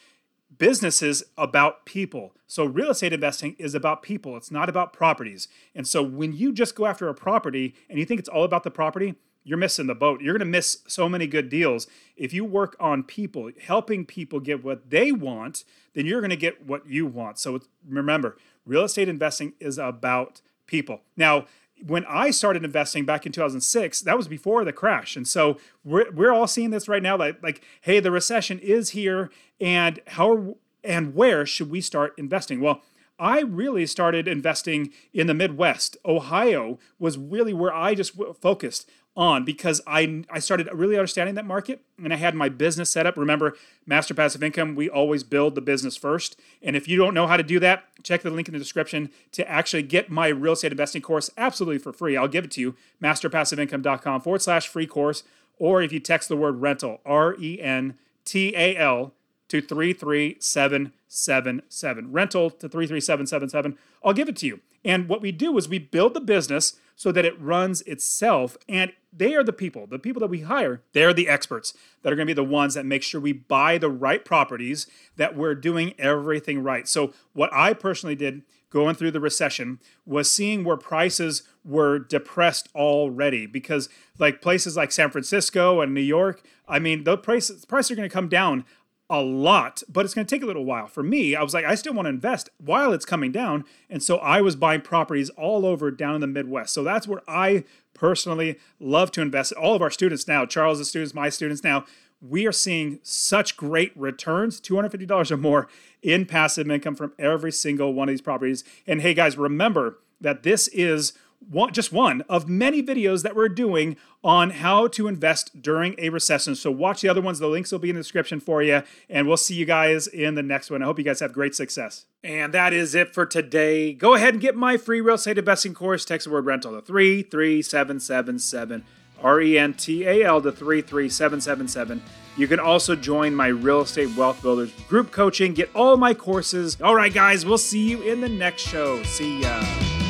business 0.57 1.01
is 1.01 1.23
about 1.37 1.85
people. 1.85 2.33
So 2.47 2.65
real 2.65 2.91
estate 2.91 3.13
investing 3.13 3.55
is 3.59 3.75
about 3.75 4.03
people. 4.03 4.35
It's 4.35 4.51
not 4.51 4.69
about 4.69 4.93
properties. 4.93 5.47
And 5.75 5.87
so 5.87 6.01
when 6.01 6.33
you 6.33 6.51
just 6.51 6.75
go 6.75 6.85
after 6.85 7.07
a 7.07 7.13
property 7.13 7.75
and 7.89 7.99
you 7.99 8.05
think 8.05 8.19
it's 8.19 8.29
all 8.29 8.43
about 8.43 8.63
the 8.63 8.71
property, 8.71 9.15
you're 9.43 9.57
missing 9.57 9.87
the 9.87 9.95
boat. 9.95 10.21
You're 10.21 10.33
going 10.33 10.47
to 10.47 10.51
miss 10.51 10.79
so 10.87 11.07
many 11.07 11.25
good 11.25 11.49
deals. 11.49 11.87
If 12.17 12.33
you 12.33 12.43
work 12.43 12.75
on 12.79 13.03
people, 13.03 13.51
helping 13.61 14.05
people 14.05 14.39
get 14.39 14.63
what 14.63 14.89
they 14.89 15.11
want, 15.11 15.63
then 15.93 16.05
you're 16.05 16.21
going 16.21 16.29
to 16.29 16.35
get 16.35 16.65
what 16.65 16.87
you 16.87 17.05
want. 17.05 17.39
So 17.39 17.61
remember, 17.87 18.37
real 18.65 18.83
estate 18.83 19.09
investing 19.09 19.53
is 19.59 19.77
about 19.77 20.41
people. 20.69 21.01
Now, 21.17 21.45
when 21.85 22.05
I 22.05 22.31
started 22.31 22.63
investing 22.63 23.05
back 23.05 23.25
in 23.25 23.31
2006, 23.31 24.01
that 24.01 24.17
was 24.17 24.27
before 24.27 24.63
the 24.63 24.73
crash. 24.73 25.15
And 25.15 25.27
so 25.27 25.57
we're, 25.83 26.11
we're 26.11 26.31
all 26.31 26.47
seeing 26.47 26.71
this 26.71 26.87
right 26.87 27.01
now 27.01 27.17
like, 27.17 27.41
like, 27.41 27.61
hey, 27.81 27.99
the 27.99 28.11
recession 28.11 28.59
is 28.59 28.91
here. 28.91 29.31
And 29.59 29.99
how 30.07 30.57
and 30.83 31.15
where 31.15 31.45
should 31.45 31.69
we 31.69 31.81
start 31.81 32.13
investing? 32.17 32.61
Well, 32.61 32.81
I 33.17 33.41
really 33.41 33.85
started 33.85 34.27
investing 34.27 34.91
in 35.13 35.27
the 35.27 35.33
Midwest. 35.33 35.97
Ohio 36.05 36.79
was 36.99 37.17
really 37.17 37.53
where 37.53 37.73
I 37.73 37.93
just 37.93 38.13
focused 38.39 38.89
on 39.19 39.43
because 39.43 39.81
I 39.85 40.23
I 40.31 40.39
started 40.39 40.69
really 40.73 40.95
understanding 40.95 41.35
that 41.35 41.45
market 41.45 41.81
and 42.01 42.13
I 42.13 42.15
had 42.15 42.33
my 42.33 42.47
business 42.47 42.89
set 42.89 43.05
up. 43.05 43.17
Remember, 43.17 43.55
Master 43.85 44.13
Passive 44.13 44.41
Income, 44.41 44.75
we 44.75 44.89
always 44.89 45.23
build 45.23 45.55
the 45.55 45.61
business 45.61 45.97
first. 45.97 46.39
And 46.63 46.75
if 46.75 46.87
you 46.87 46.97
don't 46.97 47.13
know 47.13 47.27
how 47.27 47.35
to 47.35 47.43
do 47.43 47.59
that, 47.59 47.83
check 48.01 48.21
the 48.21 48.29
link 48.29 48.47
in 48.47 48.53
the 48.53 48.59
description 48.59 49.09
to 49.33 49.47
actually 49.47 49.83
get 49.83 50.09
my 50.09 50.29
real 50.29 50.53
estate 50.53 50.71
investing 50.71 51.01
course 51.01 51.29
absolutely 51.37 51.79
for 51.79 51.91
free. 51.91 52.15
I'll 52.15 52.29
give 52.29 52.45
it 52.45 52.51
to 52.51 52.61
you, 52.61 52.75
masterpassiveincome.com 53.03 54.21
forward 54.21 54.41
slash 54.41 54.69
free 54.69 54.87
course. 54.87 55.23
Or 55.57 55.81
if 55.81 55.91
you 55.91 55.99
text 55.99 56.29
the 56.29 56.37
word 56.37 56.61
rental, 56.61 57.01
R 57.05 57.35
E 57.37 57.61
N 57.61 57.95
T 58.23 58.53
A 58.55 58.77
L, 58.77 59.11
to 59.49 59.61
33777. 59.61 62.11
Rental 62.11 62.49
to 62.51 62.69
33777. 62.69 63.77
I'll 64.01 64.13
give 64.13 64.29
it 64.29 64.37
to 64.37 64.47
you. 64.47 64.61
And 64.85 65.09
what 65.09 65.21
we 65.21 65.33
do 65.33 65.57
is 65.57 65.67
we 65.67 65.79
build 65.79 66.13
the 66.13 66.21
business 66.21 66.77
so 66.99 67.13
that 67.13 67.23
it 67.23 67.39
runs 67.39 67.81
itself. 67.83 68.57
And 68.67 68.91
they 69.13 69.33
are 69.33 69.43
the 69.43 69.53
people, 69.53 69.87
the 69.87 69.97
people 69.97 70.19
that 70.19 70.27
we 70.27 70.41
hire, 70.41 70.81
they're 70.91 71.13
the 71.13 71.29
experts 71.29 71.73
that 72.03 72.11
are 72.11 72.15
going 72.17 72.27
to 72.27 72.35
be 72.35 72.35
the 72.35 72.43
ones 72.43 72.73
that 72.73 72.85
make 72.85 73.03
sure 73.03 73.21
we 73.21 73.31
buy 73.31 73.77
the 73.77 73.89
right 73.89 74.25
properties, 74.25 74.85
that 75.15 75.33
we're 75.33 75.55
doing 75.55 75.93
everything 75.97 76.61
right. 76.61 76.89
So, 76.89 77.13
what 77.31 77.51
I 77.53 77.71
personally 77.71 78.15
did 78.15 78.41
going 78.69 78.95
through 78.95 79.11
the 79.11 79.21
recession 79.21 79.79
was 80.05 80.29
seeing 80.29 80.65
where 80.65 80.75
prices 80.75 81.43
were 81.63 81.99
depressed 81.99 82.67
already 82.75 83.45
because 83.45 83.87
like 84.17 84.41
places 84.41 84.75
like 84.75 84.91
San 84.91 85.09
Francisco 85.09 85.79
and 85.79 85.93
New 85.93 86.01
York, 86.01 86.43
I 86.67 86.79
mean, 86.79 87.05
the 87.05 87.17
prices 87.17 87.63
prices 87.63 87.91
are 87.91 87.95
going 87.95 88.09
to 88.09 88.13
come 88.13 88.27
down 88.27 88.65
a 89.09 89.21
lot, 89.21 89.81
but 89.89 90.05
it's 90.05 90.13
going 90.13 90.27
to 90.27 90.35
take 90.35 90.43
a 90.43 90.45
little 90.45 90.65
while. 90.65 90.87
For 90.87 91.01
me, 91.01 91.35
I 91.35 91.41
was 91.41 91.53
like, 91.53 91.65
I 91.65 91.75
still 91.75 91.93
want 91.93 92.05
to 92.05 92.09
invest 92.09 92.49
while 92.57 92.93
it's 92.93 93.05
coming 93.05 93.31
down. 93.31 93.65
And 93.89 94.03
so 94.03 94.17
I 94.17 94.41
was 94.41 94.55
buying 94.55 94.81
properties 94.81 95.29
all 95.31 95.65
over 95.65 95.89
down 95.89 96.15
in 96.15 96.21
the 96.21 96.27
Midwest. 96.27 96.73
So 96.73 96.83
that's 96.83 97.07
where 97.07 97.21
I 97.27 97.63
personally 97.93 98.57
love 98.79 99.11
to 99.11 99.21
invest. 99.21 99.51
All 99.53 99.75
of 99.75 99.81
our 99.81 99.89
students 99.89 100.27
now, 100.27 100.45
Charles' 100.45 100.87
students, 100.87 101.15
my 101.15 101.29
students 101.29 101.63
now, 101.63 101.85
we 102.21 102.45
are 102.45 102.51
seeing 102.51 102.99
such 103.01 103.57
great 103.57 103.97
returns 103.97 104.59
$250 104.61 105.31
or 105.31 105.37
more 105.37 105.67
in 106.03 106.25
passive 106.25 106.69
income 106.69 106.95
from 106.95 107.13
every 107.17 107.51
single 107.51 107.93
one 107.93 108.09
of 108.09 108.13
these 108.13 108.21
properties. 108.21 108.63
And 108.85 109.01
hey, 109.01 109.13
guys, 109.13 109.37
remember 109.37 109.99
that 110.21 110.43
this 110.43 110.67
is 110.69 111.13
one, 111.47 111.73
just 111.73 111.91
one 111.91 112.21
of 112.29 112.47
many 112.47 112.83
videos 112.83 113.23
that 113.23 113.35
we're 113.35 113.49
doing 113.49 113.97
on 114.23 114.51
how 114.51 114.87
to 114.87 115.07
invest 115.07 115.61
during 115.61 115.95
a 115.97 116.09
recession. 116.09 116.55
So 116.55 116.71
watch 116.71 117.01
the 117.01 117.09
other 117.09 117.21
ones. 117.21 117.39
The 117.39 117.47
links 117.47 117.71
will 117.71 117.79
be 117.79 117.89
in 117.89 117.95
the 117.95 118.01
description 118.01 118.39
for 118.39 118.61
you. 118.61 118.83
And 119.09 119.27
we'll 119.27 119.37
see 119.37 119.55
you 119.55 119.65
guys 119.65 120.07
in 120.07 120.35
the 120.35 120.43
next 120.43 120.69
one. 120.69 120.81
I 120.81 120.85
hope 120.85 120.99
you 120.99 121.05
guys 121.05 121.21
have 121.21 121.33
great 121.33 121.55
success. 121.55 122.05
And 122.23 122.53
that 122.53 122.73
is 122.73 122.95
it 122.95 123.13
for 123.13 123.25
today. 123.25 123.93
Go 123.93 124.15
ahead 124.15 124.33
and 124.33 124.41
get 124.41 124.55
my 124.55 124.77
free 124.77 125.01
real 125.01 125.15
estate 125.15 125.37
investing 125.37 125.73
course. 125.73 126.05
Text 126.05 126.27
the 126.27 126.33
word 126.33 126.45
rental 126.45 126.73
to 126.73 126.81
33777. 126.81 128.83
R 129.21 129.41
E 129.41 129.57
N 129.57 129.73
T 129.73 130.05
A 130.05 130.23
L 130.23 130.41
to 130.41 130.51
33777. 130.51 132.01
You 132.37 132.47
can 132.47 132.59
also 132.59 132.95
join 132.95 133.35
my 133.35 133.47
Real 133.47 133.81
Estate 133.81 134.15
Wealth 134.15 134.41
Builders 134.41 134.71
group 134.87 135.11
coaching, 135.11 135.53
get 135.53 135.69
all 135.75 135.97
my 135.97 136.13
courses. 136.13 136.79
All 136.81 136.95
right, 136.95 137.13
guys, 137.13 137.45
we'll 137.45 137.57
see 137.57 137.89
you 137.89 138.01
in 138.01 138.21
the 138.21 138.29
next 138.29 138.61
show. 138.61 139.03
See 139.03 139.41
ya. 139.41 140.08